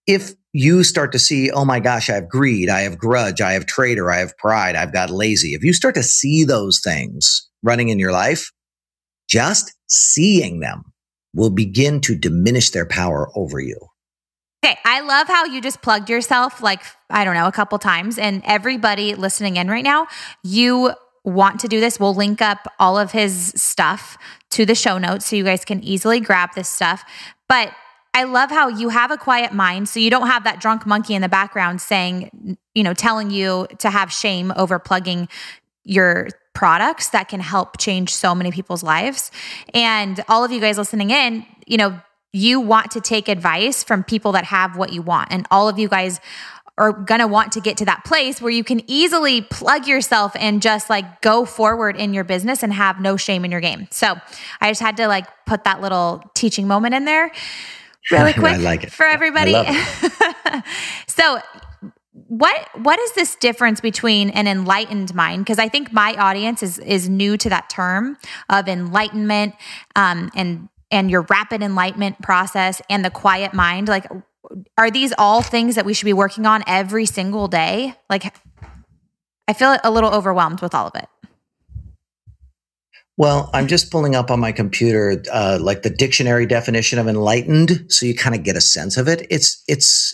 [0.07, 3.51] if you start to see, oh my gosh, I have greed, I have grudge, I
[3.51, 5.53] have traitor, I have pride, I've got lazy.
[5.53, 8.51] If you start to see those things running in your life,
[9.29, 10.93] just seeing them
[11.35, 13.77] will begin to diminish their power over you.
[14.67, 18.17] Okay, I love how you just plugged yourself like, I don't know, a couple times.
[18.17, 20.07] And everybody listening in right now,
[20.43, 20.91] you
[21.23, 24.17] want to do this, we'll link up all of his stuff
[24.49, 27.05] to the show notes so you guys can easily grab this stuff.
[27.47, 27.71] But
[28.13, 29.87] I love how you have a quiet mind.
[29.87, 33.67] So you don't have that drunk monkey in the background saying, you know, telling you
[33.77, 35.29] to have shame over plugging
[35.85, 39.31] your products that can help change so many people's lives.
[39.73, 42.01] And all of you guys listening in, you know,
[42.37, 45.29] you want to take advice from people that have what you want.
[45.31, 46.19] And all of you guys
[46.77, 50.33] are going to want to get to that place where you can easily plug yourself
[50.35, 53.87] and just like go forward in your business and have no shame in your game.
[53.89, 54.15] So
[54.61, 57.31] I just had to like put that little teaching moment in there
[58.11, 59.53] really quick like for everybody.
[61.07, 61.39] so
[62.27, 66.77] what what is this difference between an enlightened mind because i think my audience is
[66.79, 68.17] is new to that term
[68.49, 69.53] of enlightenment
[69.95, 74.05] um, and and your rapid enlightenment process and the quiet mind like
[74.77, 78.35] are these all things that we should be working on every single day like
[79.47, 81.07] i feel a little overwhelmed with all of it
[83.19, 87.91] well, I'm just pulling up on my computer, uh, like the dictionary definition of enlightened,
[87.91, 89.25] so you kind of get a sense of it.
[89.31, 90.13] It's it's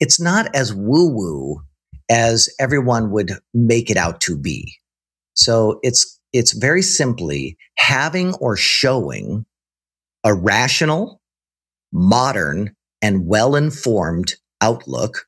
[0.00, 1.62] it's not as woo woo
[2.10, 4.74] as everyone would make it out to be.
[5.34, 9.44] So it's, it's very simply having or showing
[10.28, 11.22] a rational,
[11.90, 15.26] modern, and well informed outlook,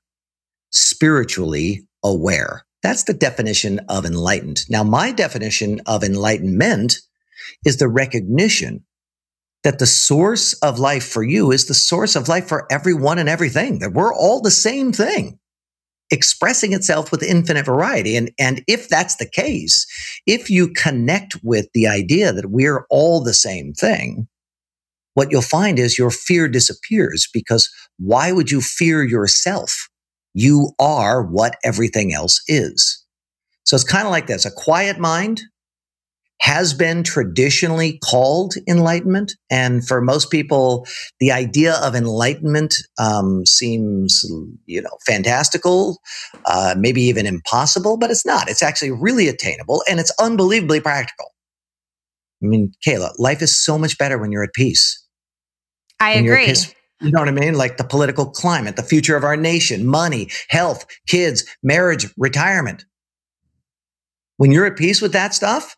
[0.71, 2.67] spiritually aware.
[2.83, 4.65] That's the definition of enlightened.
[4.69, 6.99] Now, my definition of enlightenment
[7.65, 8.85] is the recognition
[9.65, 13.29] that the source of life for you is the source of life for everyone and
[13.29, 15.39] everything, that we're all the same thing
[16.11, 18.17] expressing itself with infinite variety.
[18.17, 19.87] And, and if that's the case,
[20.27, 24.29] if you connect with the idea that we're all the same thing,
[25.15, 29.89] what you'll find is your fear disappears because why would you fear yourself?
[30.35, 33.05] You are what everything else is.
[33.65, 35.43] So it's kind of like this a quiet mind
[36.41, 39.33] has been traditionally called enlightenment.
[39.51, 40.87] And for most people,
[41.19, 44.25] the idea of enlightenment um, seems,
[44.65, 45.99] you know, fantastical,
[46.47, 48.49] uh, maybe even impossible, but it's not.
[48.49, 51.27] It's actually really attainable and it's unbelievably practical.
[52.43, 55.00] I mean, Kayla, life is so much better when you're at peace.
[56.01, 56.55] I agree.
[57.03, 57.55] You know what I mean?
[57.55, 62.85] Like the political climate, the future of our nation, money, health, kids, marriage, retirement.
[64.37, 65.77] When you're at peace with that stuff,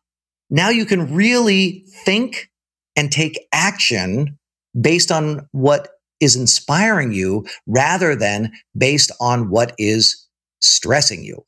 [0.51, 2.51] now you can really think
[2.97, 4.39] and take action
[4.81, 5.89] based on what
[6.21, 10.29] is inspiring you rather than based on what is
[10.61, 11.45] stressing you.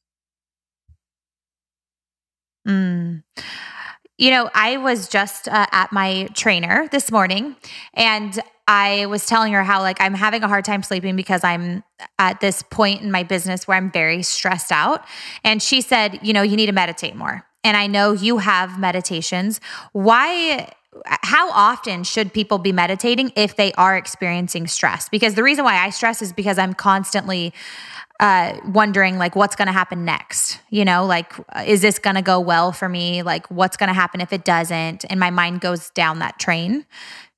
[2.66, 3.22] Mm.
[4.18, 7.56] You know, I was just uh, at my trainer this morning
[7.94, 11.82] and I was telling her how, like, I'm having a hard time sleeping because I'm
[12.18, 15.04] at this point in my business where I'm very stressed out.
[15.42, 18.78] And she said, You know, you need to meditate more and I know you have
[18.78, 19.60] meditations.
[19.92, 20.70] Why?
[21.06, 25.08] How often should people be meditating if they are experiencing stress?
[25.08, 27.52] Because the reason why I stress is because I'm constantly
[28.20, 31.32] uh, wondering like what's going to happen next you know like
[31.66, 34.44] is this going to go well for me like what's going to happen if it
[34.44, 36.86] doesn't and my mind goes down that train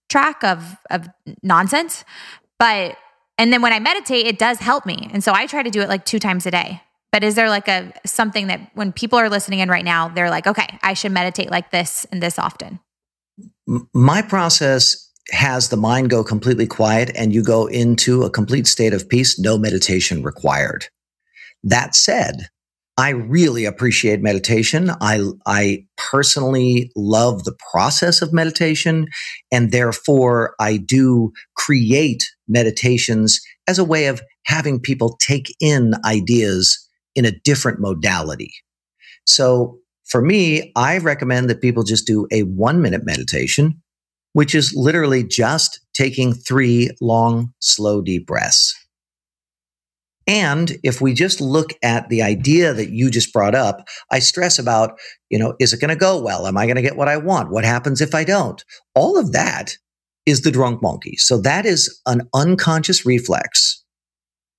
[0.08, 1.08] track of of
[1.42, 2.04] nonsense
[2.58, 2.96] but
[3.38, 5.80] and then when i meditate it does help me and so i try to do
[5.80, 6.80] it like two times a day
[7.16, 10.28] but is there like a something that when people are listening in right now, they're
[10.28, 12.78] like, okay, I should meditate like this and this often?
[13.94, 18.92] My process has the mind go completely quiet and you go into a complete state
[18.92, 20.88] of peace, no meditation required.
[21.64, 22.48] That said,
[22.98, 24.90] I really appreciate meditation.
[25.02, 29.08] I, I personally love the process of meditation.
[29.52, 36.88] And therefore, I do create meditations as a way of having people take in ideas
[37.14, 38.52] in a different modality.
[39.24, 43.82] So for me, I recommend that people just do a one minute meditation,
[44.32, 48.74] which is literally just taking three long, slow, deep breaths.
[50.26, 54.58] And if we just look at the idea that you just brought up, I stress
[54.58, 54.98] about,
[55.30, 56.46] you know, is it going to go well?
[56.46, 57.50] Am I going to get what I want?
[57.50, 58.64] What happens if I don't?
[58.94, 59.76] All of that
[60.26, 61.16] is the drunk monkey.
[61.16, 63.84] So that is an unconscious reflex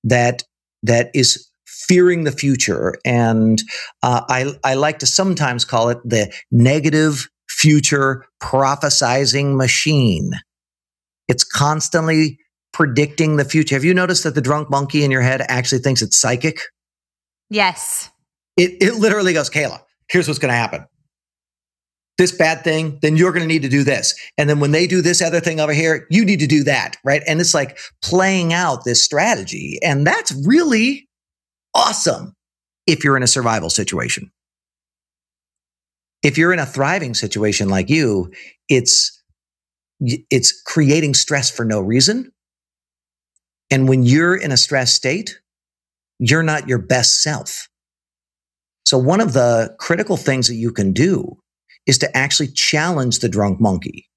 [0.04, 0.42] that,
[0.82, 2.94] that is fearing the future.
[3.04, 3.62] And
[4.02, 10.32] uh, I, I like to sometimes call it the negative future prophesizing machine.
[11.28, 12.38] It's constantly
[12.72, 13.74] predicting the future.
[13.74, 16.60] Have you noticed that the drunk monkey in your head actually thinks it's psychic?
[17.50, 18.10] Yes.
[18.56, 20.84] It, it literally goes, Kayla, here's what's going to happen.
[22.18, 24.14] This bad thing, then you're going to need to do this.
[24.36, 26.96] And then when they do this other thing over here, you need to do that.
[27.04, 27.22] Right.
[27.28, 29.78] And it's like playing out this strategy.
[29.82, 31.08] And that's really
[31.74, 32.34] awesome
[32.88, 34.32] if you're in a survival situation.
[36.24, 38.32] If you're in a thriving situation like you,
[38.68, 39.14] it's
[40.00, 42.32] it's creating stress for no reason.
[43.70, 45.38] And when you're in a stress state,
[46.18, 47.68] you're not your best self.
[48.84, 51.38] So one of the critical things that you can do
[51.86, 54.08] is to actually challenge the drunk monkey.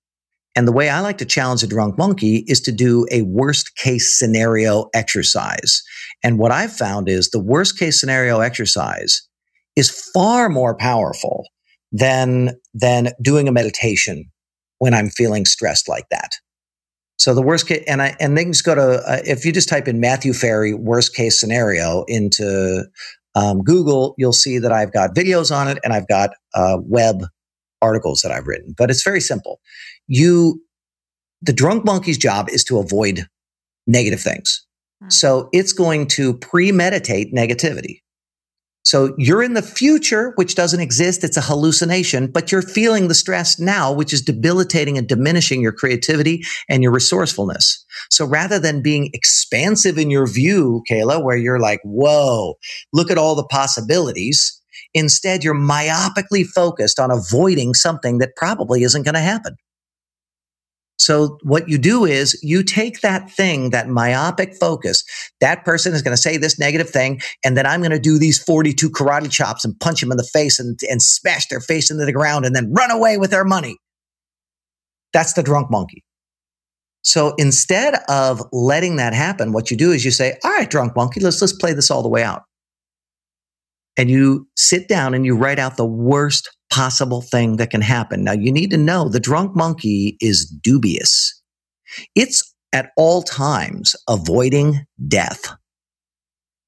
[0.55, 3.75] And the way I like to challenge a drunk monkey is to do a worst
[3.77, 5.81] case scenario exercise.
[6.23, 9.21] And what I've found is the worst case scenario exercise
[9.75, 11.47] is far more powerful
[11.91, 14.29] than, than doing a meditation
[14.79, 16.31] when I'm feeling stressed like that.
[17.21, 19.69] So the worst case, and I and then just go to uh, if you just
[19.69, 22.83] type in Matthew Ferry worst case scenario into
[23.35, 27.23] um, Google, you'll see that I've got videos on it and I've got uh, web
[27.79, 28.73] articles that I've written.
[28.75, 29.59] But it's very simple.
[30.07, 30.63] You,
[31.43, 33.27] the drunk monkey's job is to avoid
[33.85, 34.65] negative things.
[35.03, 35.09] Hmm.
[35.11, 38.01] So it's going to premeditate negativity.
[38.83, 41.23] So you're in the future, which doesn't exist.
[41.23, 45.71] It's a hallucination, but you're feeling the stress now, which is debilitating and diminishing your
[45.71, 47.85] creativity and your resourcefulness.
[48.09, 52.55] So rather than being expansive in your view, Kayla, where you're like, whoa,
[52.91, 54.59] look at all the possibilities.
[54.93, 59.55] Instead, you're myopically focused on avoiding something that probably isn't going to happen.
[61.01, 65.03] So what you do is you take that thing, that myopic focus.
[65.39, 68.19] That person is going to say this negative thing, and then I'm going to do
[68.19, 71.89] these 42 karate chops and punch them in the face and, and smash their face
[71.89, 73.77] into the ground and then run away with their money.
[75.13, 76.03] That's the drunk monkey.
[77.03, 80.95] So instead of letting that happen, what you do is you say, all right, drunk
[80.95, 82.43] monkey, let's, let's play this all the way out.
[83.97, 88.23] And you sit down and you write out the worst possible thing that can happen.
[88.23, 91.41] Now you need to know the drunk monkey is dubious.
[92.15, 95.53] It's at all times avoiding death.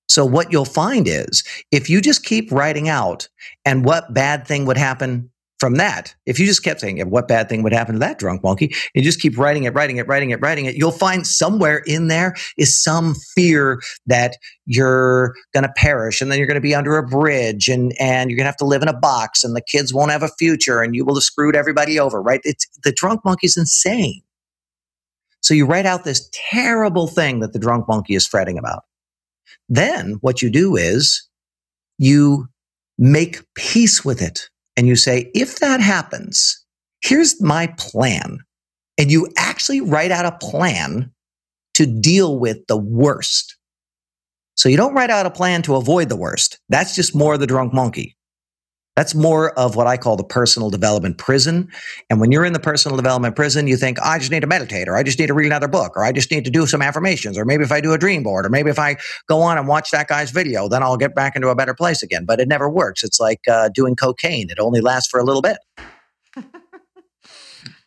[0.10, 3.30] So what you'll find is if you just keep writing out
[3.66, 5.32] and what bad thing would happen
[5.64, 8.44] from that, if you just kept saying, what bad thing would happen to that drunk
[8.44, 11.26] monkey, and you just keep writing it, writing it, writing it, writing it, you'll find
[11.26, 14.36] somewhere in there is some fear that
[14.66, 18.30] you're going to perish and then you're going to be under a bridge and, and
[18.30, 20.28] you're going to have to live in a box and the kids won't have a
[20.38, 22.42] future and you will have screwed everybody over, right?
[22.44, 24.22] It's the drunk monkey's insane.
[25.40, 28.84] So you write out this terrible thing that the drunk monkey is fretting about.
[29.70, 31.26] Then what you do is
[31.98, 32.50] you
[32.98, 36.64] make peace with it and you say, if that happens,
[37.02, 38.40] here's my plan.
[38.98, 41.12] And you actually write out a plan
[41.74, 43.58] to deal with the worst.
[44.56, 46.60] So you don't write out a plan to avoid the worst.
[46.70, 48.16] That's just more the drunk monkey.
[48.96, 51.68] That's more of what I call the personal development prison.
[52.12, 54.88] And when you're in the personal development prison, you think, I just need to meditate,
[54.88, 56.82] or I just need to read another book, or I just need to do some
[56.82, 59.58] affirmations, or maybe if I do a dream board, or maybe if I go on
[59.58, 62.26] and watch that guy's video, then I'll get back into a better place again.
[62.26, 63.04] But it never works.
[63.04, 65.58] It's like uh, doing cocaine, it only lasts for a little bit.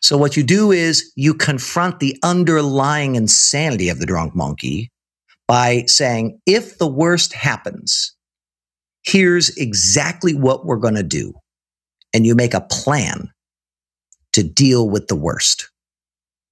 [0.01, 4.91] so what you do is you confront the underlying insanity of the drunk monkey
[5.47, 8.16] by saying, if the worst happens,
[9.07, 11.33] here's exactly what we're going to do.
[12.13, 13.31] And you make a plan
[14.33, 15.69] to deal with the worst.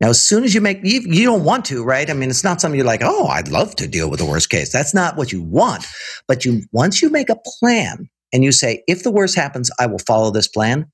[0.01, 2.10] Now, as soon as you make, you, you, don't want to, right?
[2.10, 4.49] I mean, it's not something you're like, oh, I'd love to deal with the worst
[4.49, 4.72] case.
[4.72, 5.86] That's not what you want.
[6.28, 9.86] But you, once you make a plan and you say, if the worst happens, I
[9.86, 10.91] will follow this plan,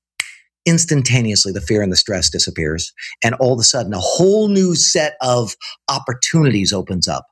[0.66, 2.92] instantaneously the fear and the stress disappears.
[3.24, 5.56] And all of a sudden, a whole new set of
[5.88, 7.26] opportunities opens up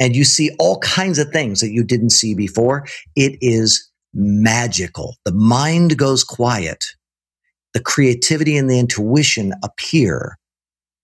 [0.00, 2.86] and you see all kinds of things that you didn't see before.
[3.16, 5.16] It is magical.
[5.24, 6.84] The mind goes quiet.
[7.74, 10.38] The creativity and the intuition appear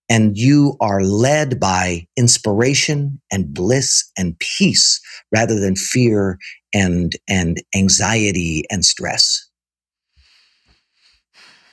[0.09, 5.01] and you are led by inspiration and bliss and peace
[5.33, 6.39] rather than fear
[6.75, 9.49] and, and anxiety and stress.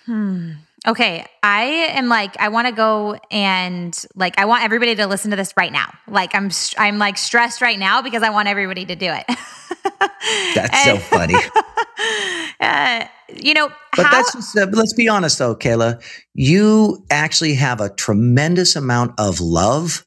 [0.06, 0.52] Hmm.
[0.88, 1.62] Okay, I
[1.94, 5.54] am like I want to go and like I want everybody to listen to this
[5.56, 5.94] right now.
[6.08, 9.26] Like I'm I'm like stressed right now because I want everybody to do it.
[10.56, 11.36] that's and, so funny.
[12.60, 13.06] uh,
[13.36, 16.02] you know, but how, that's just, uh, let's be honest though, Kayla.
[16.34, 20.04] You actually have a tremendous amount of love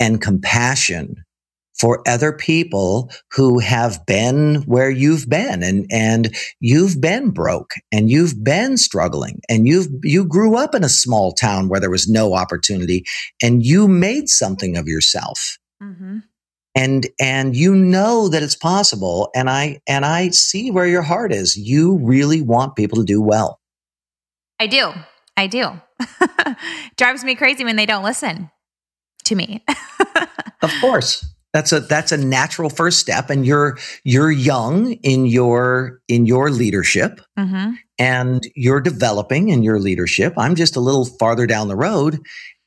[0.00, 1.22] and compassion
[1.82, 8.08] for other people who have been where you've been and and you've been broke and
[8.08, 12.08] you've been struggling and you've you grew up in a small town where there was
[12.08, 13.04] no opportunity
[13.42, 15.58] and you made something of yourself.
[15.82, 16.18] Mm-hmm.
[16.76, 21.32] and and you know that it's possible and i and i see where your heart
[21.32, 21.56] is.
[21.56, 23.58] You really want people to do well.
[24.60, 24.92] I do.
[25.36, 25.80] I do.
[26.96, 28.52] Drives me crazy when they don't listen
[29.24, 29.64] to me.
[30.62, 36.00] Of course that's a that's a natural first step and you're you're young in your
[36.08, 37.72] in your leadership mm-hmm.
[37.98, 40.32] and you're developing in your leadership.
[40.36, 42.20] I'm just a little farther down the road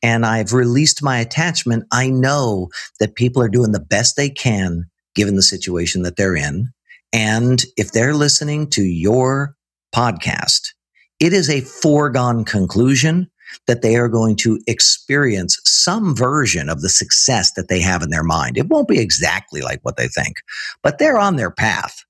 [0.04, 1.86] and i've released my attachment.
[1.92, 2.70] I know
[3.00, 6.70] that people are doing the best they can given the situation that they're in.
[7.14, 9.56] And if they're listening to your
[9.96, 10.74] podcast
[11.20, 13.30] it is a foregone conclusion
[13.68, 18.10] that they are going to experience some version of the success that they have in
[18.10, 18.58] their mind.
[18.58, 20.38] It won't be exactly like what they think,
[20.82, 22.04] but they're on their path.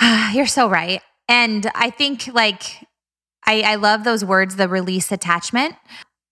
[0.32, 1.02] You're so right.
[1.28, 2.86] And I think like
[3.46, 5.74] I, I love those words, the release attachment.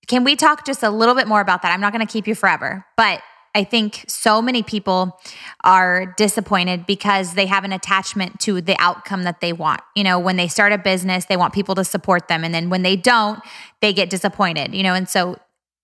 [0.07, 1.73] Can we talk just a little bit more about that?
[1.73, 3.23] I'm not going to keep you forever, but
[3.55, 5.21] I think so many people
[5.63, 9.81] are disappointed because they have an attachment to the outcome that they want.
[9.95, 12.43] You know, when they start a business, they want people to support them.
[12.43, 13.41] And then when they don't,
[13.81, 15.39] they get disappointed, you know, and so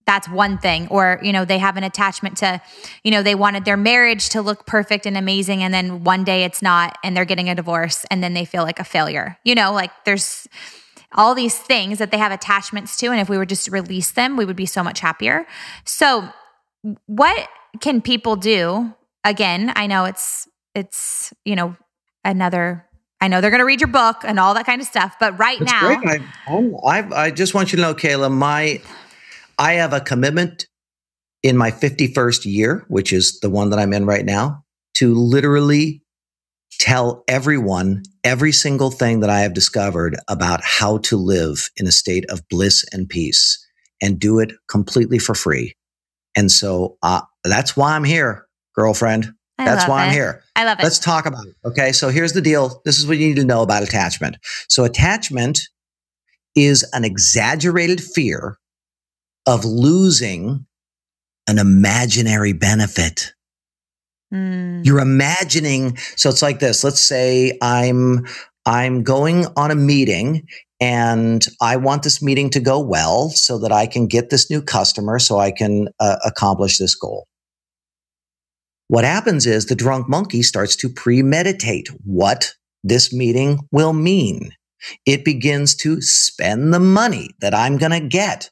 [0.05, 0.89] that's one thing.
[0.89, 2.61] Or, you know, they have an attachment to,
[3.05, 5.63] you know, they wanted their marriage to look perfect and amazing.
[5.63, 8.65] And then one day it's not, and they're getting a divorce, and then they feel
[8.65, 9.39] like a failure.
[9.45, 10.49] You know, like there's,
[11.13, 13.09] all these things that they have attachments to.
[13.09, 15.45] And if we would just release them, we would be so much happier.
[15.85, 16.29] So,
[17.07, 17.49] what
[17.81, 18.95] can people do?
[19.25, 21.77] Again, I know it's it's you know
[22.25, 22.87] another.
[23.21, 25.39] I know they're going to read your book and all that kind of stuff, but
[25.39, 26.21] right That's now, I,
[26.87, 28.81] I, I just want you to know, Kayla, my
[29.59, 30.67] I have a commitment
[31.43, 34.65] in my 51st year, which is the one that I'm in right now,
[34.95, 36.03] to literally
[36.79, 41.93] tell everyone every single thing that I have discovered about how to live in a
[41.93, 43.65] state of bliss and peace
[44.01, 45.75] and do it completely for free.
[46.37, 49.33] And so uh, that's why I'm here, girlfriend.
[49.59, 50.07] I that's why it.
[50.09, 50.43] I'm here.
[50.57, 50.83] I love it.
[50.83, 51.55] Let's talk about it.
[51.65, 51.93] Okay.
[51.93, 52.81] So here's the deal.
[52.85, 54.37] This is what you need to know about attachment.
[54.69, 55.61] So attachment
[56.55, 58.59] is an exaggerated fear
[59.47, 60.67] of losing
[61.47, 63.35] an imaginary benefit.
[64.33, 64.85] Mm.
[64.85, 65.97] You're imagining.
[66.17, 66.85] So it's like this.
[66.85, 68.27] Let's say I'm,
[68.67, 70.47] I'm going on a meeting
[70.81, 74.63] and I want this meeting to go well so that I can get this new
[74.63, 77.27] customer so I can uh, accomplish this goal.
[78.89, 84.51] What happens is the drunk monkey starts to premeditate what this meeting will mean.
[85.05, 88.51] It begins to spend the money that I'm going to get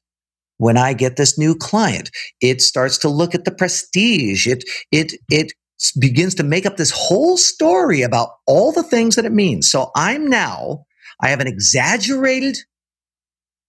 [0.58, 2.10] when I get this new client.
[2.42, 4.46] It starts to look at the prestige.
[4.46, 5.52] It, it, it
[5.98, 9.70] begins to make up this whole story about all the things that it means.
[9.70, 10.84] So I'm now
[11.20, 12.58] I have an exaggerated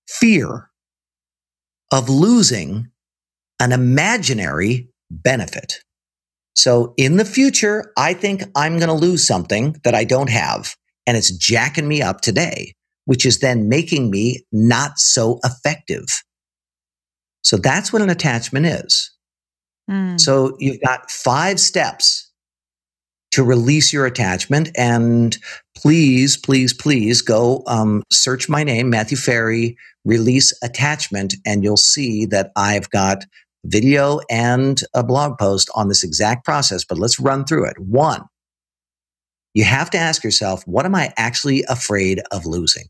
[0.07, 0.69] fear
[1.91, 2.91] of losing
[3.59, 5.75] an imaginary benefit.
[6.55, 10.75] So in the future, I think I'm going to lose something that I don't have.
[11.07, 12.73] And it's jacking me up today,
[13.05, 16.05] which is then making me not so effective.
[17.43, 19.11] So that's what an attachment is.
[19.89, 20.19] Mm.
[20.19, 22.28] So you've got five steps
[23.31, 24.69] to release your attachment.
[24.75, 25.37] And
[25.75, 32.25] please, please, please go um, search my name, Matthew Ferry, release attachment, and you'll see
[32.27, 33.25] that I've got
[33.65, 36.83] video and a blog post on this exact process.
[36.85, 37.77] But let's run through it.
[37.77, 38.23] One,
[39.53, 42.85] you have to ask yourself, what am I actually afraid of losing?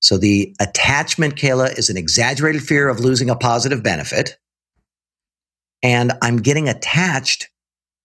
[0.00, 4.36] So the attachment, Kayla, is an exaggerated fear of losing a positive benefit.
[5.82, 7.48] And I'm getting attached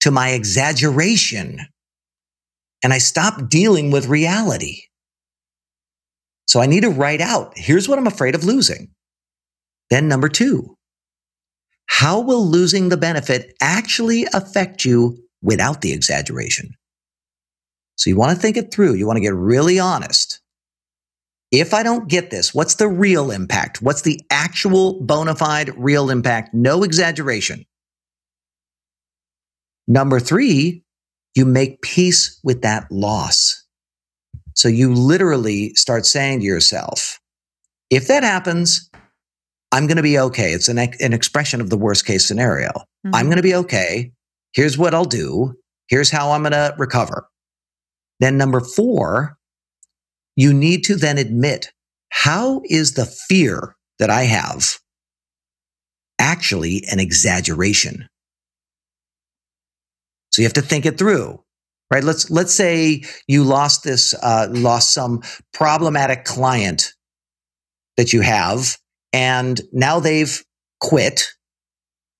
[0.01, 1.59] to my exaggeration.
[2.83, 4.81] And I stop dealing with reality.
[6.47, 8.89] So I need to write out here's what I'm afraid of losing.
[9.89, 10.75] Then, number two,
[11.87, 16.71] how will losing the benefit actually affect you without the exaggeration?
[17.95, 18.95] So you want to think it through.
[18.95, 20.39] You want to get really honest.
[21.51, 23.81] If I don't get this, what's the real impact?
[23.81, 26.53] What's the actual bona fide real impact?
[26.53, 27.65] No exaggeration.
[29.91, 30.85] Number three,
[31.35, 33.61] you make peace with that loss.
[34.55, 37.19] So you literally start saying to yourself,
[37.89, 38.89] if that happens,
[39.73, 40.53] I'm going to be okay.
[40.53, 42.69] It's an, an expression of the worst case scenario.
[42.69, 43.15] Mm-hmm.
[43.15, 44.13] I'm going to be okay.
[44.53, 45.55] Here's what I'll do.
[45.89, 47.27] Here's how I'm going to recover.
[48.21, 49.37] Then number four,
[50.37, 51.69] you need to then admit
[52.11, 54.77] how is the fear that I have
[56.17, 58.07] actually an exaggeration?
[60.32, 61.43] So you have to think it through,
[61.91, 62.03] right?
[62.03, 65.21] Let's let's say you lost this, uh, lost some
[65.53, 66.93] problematic client
[67.97, 68.77] that you have,
[69.13, 70.43] and now they've
[70.79, 71.27] quit,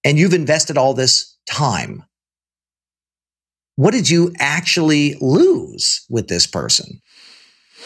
[0.04, 2.04] and you've invested all this time.
[3.78, 7.02] What did you actually lose with this person?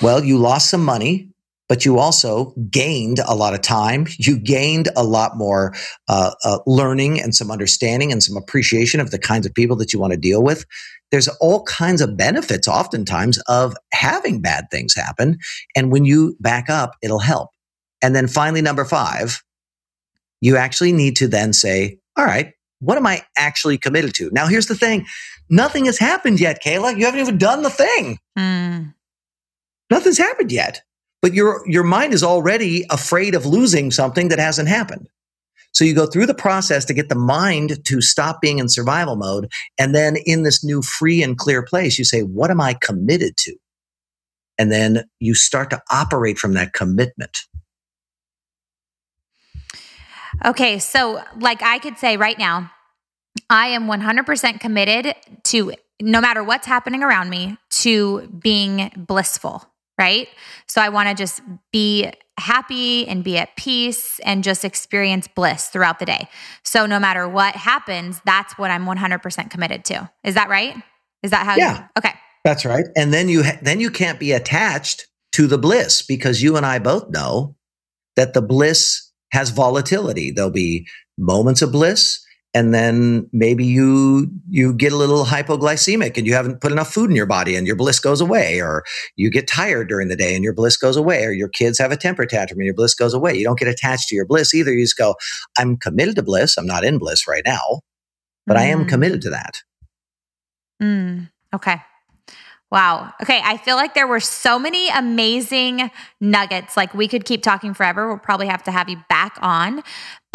[0.01, 1.30] Well, you lost some money
[1.68, 4.07] but you also gained a lot of time.
[4.18, 5.74] You gained a lot more
[6.07, 9.91] uh, uh, learning and some understanding and some appreciation of the kinds of people that
[9.91, 10.66] you want to deal with.
[11.11, 15.38] There's all kinds of benefits, oftentimes, of having bad things happen.
[15.76, 17.49] And when you back up, it'll help.
[18.01, 19.41] And then finally, number five,
[20.41, 24.30] you actually need to then say, all right, what am I actually committed to?
[24.32, 25.05] Now, here's the thing
[25.49, 26.97] nothing has happened yet, Kayla.
[26.97, 28.20] You haven't even done the thing.
[28.38, 28.93] Mm.
[29.89, 30.82] Nothing's happened yet
[31.26, 35.09] but your your mind is already afraid of losing something that hasn't happened.
[35.71, 39.15] So you go through the process to get the mind to stop being in survival
[39.15, 39.51] mode.
[39.80, 43.38] And then in this new free and clear place, you say, what am I committed
[43.38, 43.55] to?
[44.59, 47.36] And then you start to operate from that commitment.
[50.45, 50.78] Okay.
[50.78, 52.69] So, like I could say right now,
[53.49, 55.15] I am 100% committed
[55.45, 59.65] to no matter what's happening around me to being blissful
[59.97, 60.27] right?
[60.67, 61.41] So I want to just
[61.71, 66.27] be happy and be at peace and just experience bliss throughout the day.
[66.63, 70.09] So no matter what happens, that's what I'm 100% committed to.
[70.23, 70.75] Is that right?
[71.23, 71.79] Is that how Yeah.
[71.79, 72.13] You, okay.
[72.43, 72.85] That's right.
[72.95, 76.65] And then you ha- then you can't be attached to the bliss because you and
[76.65, 77.55] I both know
[78.15, 80.31] that the bliss has volatility.
[80.31, 80.87] There'll be
[81.17, 82.24] moments of bliss
[82.56, 87.10] and then maybe you you get a little hypoglycemic and you haven't put enough food
[87.10, 88.84] in your body and your bliss goes away or
[89.18, 91.91] you get tired during the day and your bliss goes away or your kids have
[91.91, 94.56] a temper tantrum and your bliss goes away you don't get attached to your bliss
[94.56, 95.16] either you just go
[95.60, 97.82] i'm committed to bliss i'm not in bliss right now
[98.47, 98.62] but mm.
[98.62, 98.89] i am mm.
[98.89, 99.62] committed to that
[100.82, 101.30] mm.
[101.53, 101.82] okay
[102.72, 103.14] Wow.
[103.22, 103.41] Okay.
[103.43, 106.76] I feel like there were so many amazing nuggets.
[106.76, 108.08] Like we could keep talking forever.
[108.08, 109.84] We'll probably have to have you back on.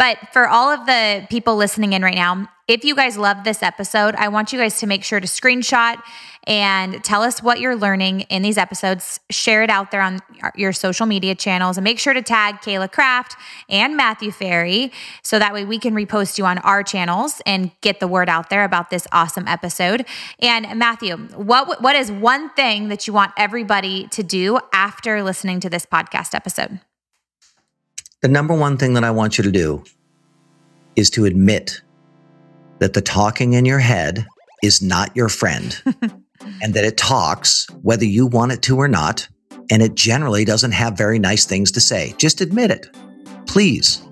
[0.01, 3.61] But for all of the people listening in right now, if you guys love this
[3.61, 6.01] episode, I want you guys to make sure to screenshot
[6.47, 9.19] and tell us what you're learning in these episodes.
[9.29, 10.17] Share it out there on
[10.55, 13.35] your social media channels and make sure to tag Kayla Kraft
[13.69, 14.91] and Matthew Ferry
[15.21, 18.49] so that way we can repost you on our channels and get the word out
[18.49, 20.03] there about this awesome episode.
[20.39, 25.59] And Matthew, what what is one thing that you want everybody to do after listening
[25.59, 26.79] to this podcast episode?
[28.21, 29.83] The number one thing that I want you to do
[30.95, 31.81] is to admit
[32.77, 34.27] that the talking in your head
[34.61, 35.81] is not your friend
[36.61, 39.27] and that it talks whether you want it to or not.
[39.71, 42.13] And it generally doesn't have very nice things to say.
[42.19, 42.95] Just admit it,
[43.47, 44.03] please.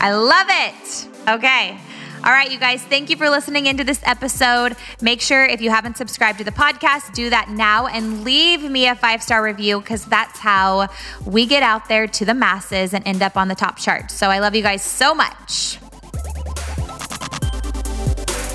[0.00, 1.28] I love it.
[1.28, 1.78] Okay.
[2.24, 4.76] All right, you guys, thank you for listening into this episode.
[5.00, 8.88] Make sure if you haven't subscribed to the podcast, do that now and leave me
[8.88, 10.88] a five star review because that's how
[11.24, 14.10] we get out there to the masses and end up on the top chart.
[14.10, 15.78] So I love you guys so much.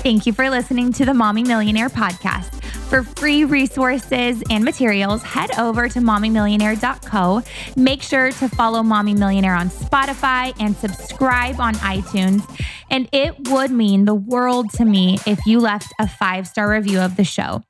[0.02, 2.53] Thank you for listening to the Mommy Millionaire podcast.
[2.88, 7.42] For free resources and materials, head over to mommymillionaire.co.
[7.76, 12.44] Make sure to follow Mommy Millionaire on Spotify and subscribe on iTunes.
[12.90, 17.00] And it would mean the world to me if you left a five star review
[17.00, 17.62] of the show.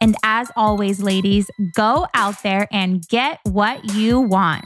[0.00, 4.64] And as always, ladies, go out there and get what you want.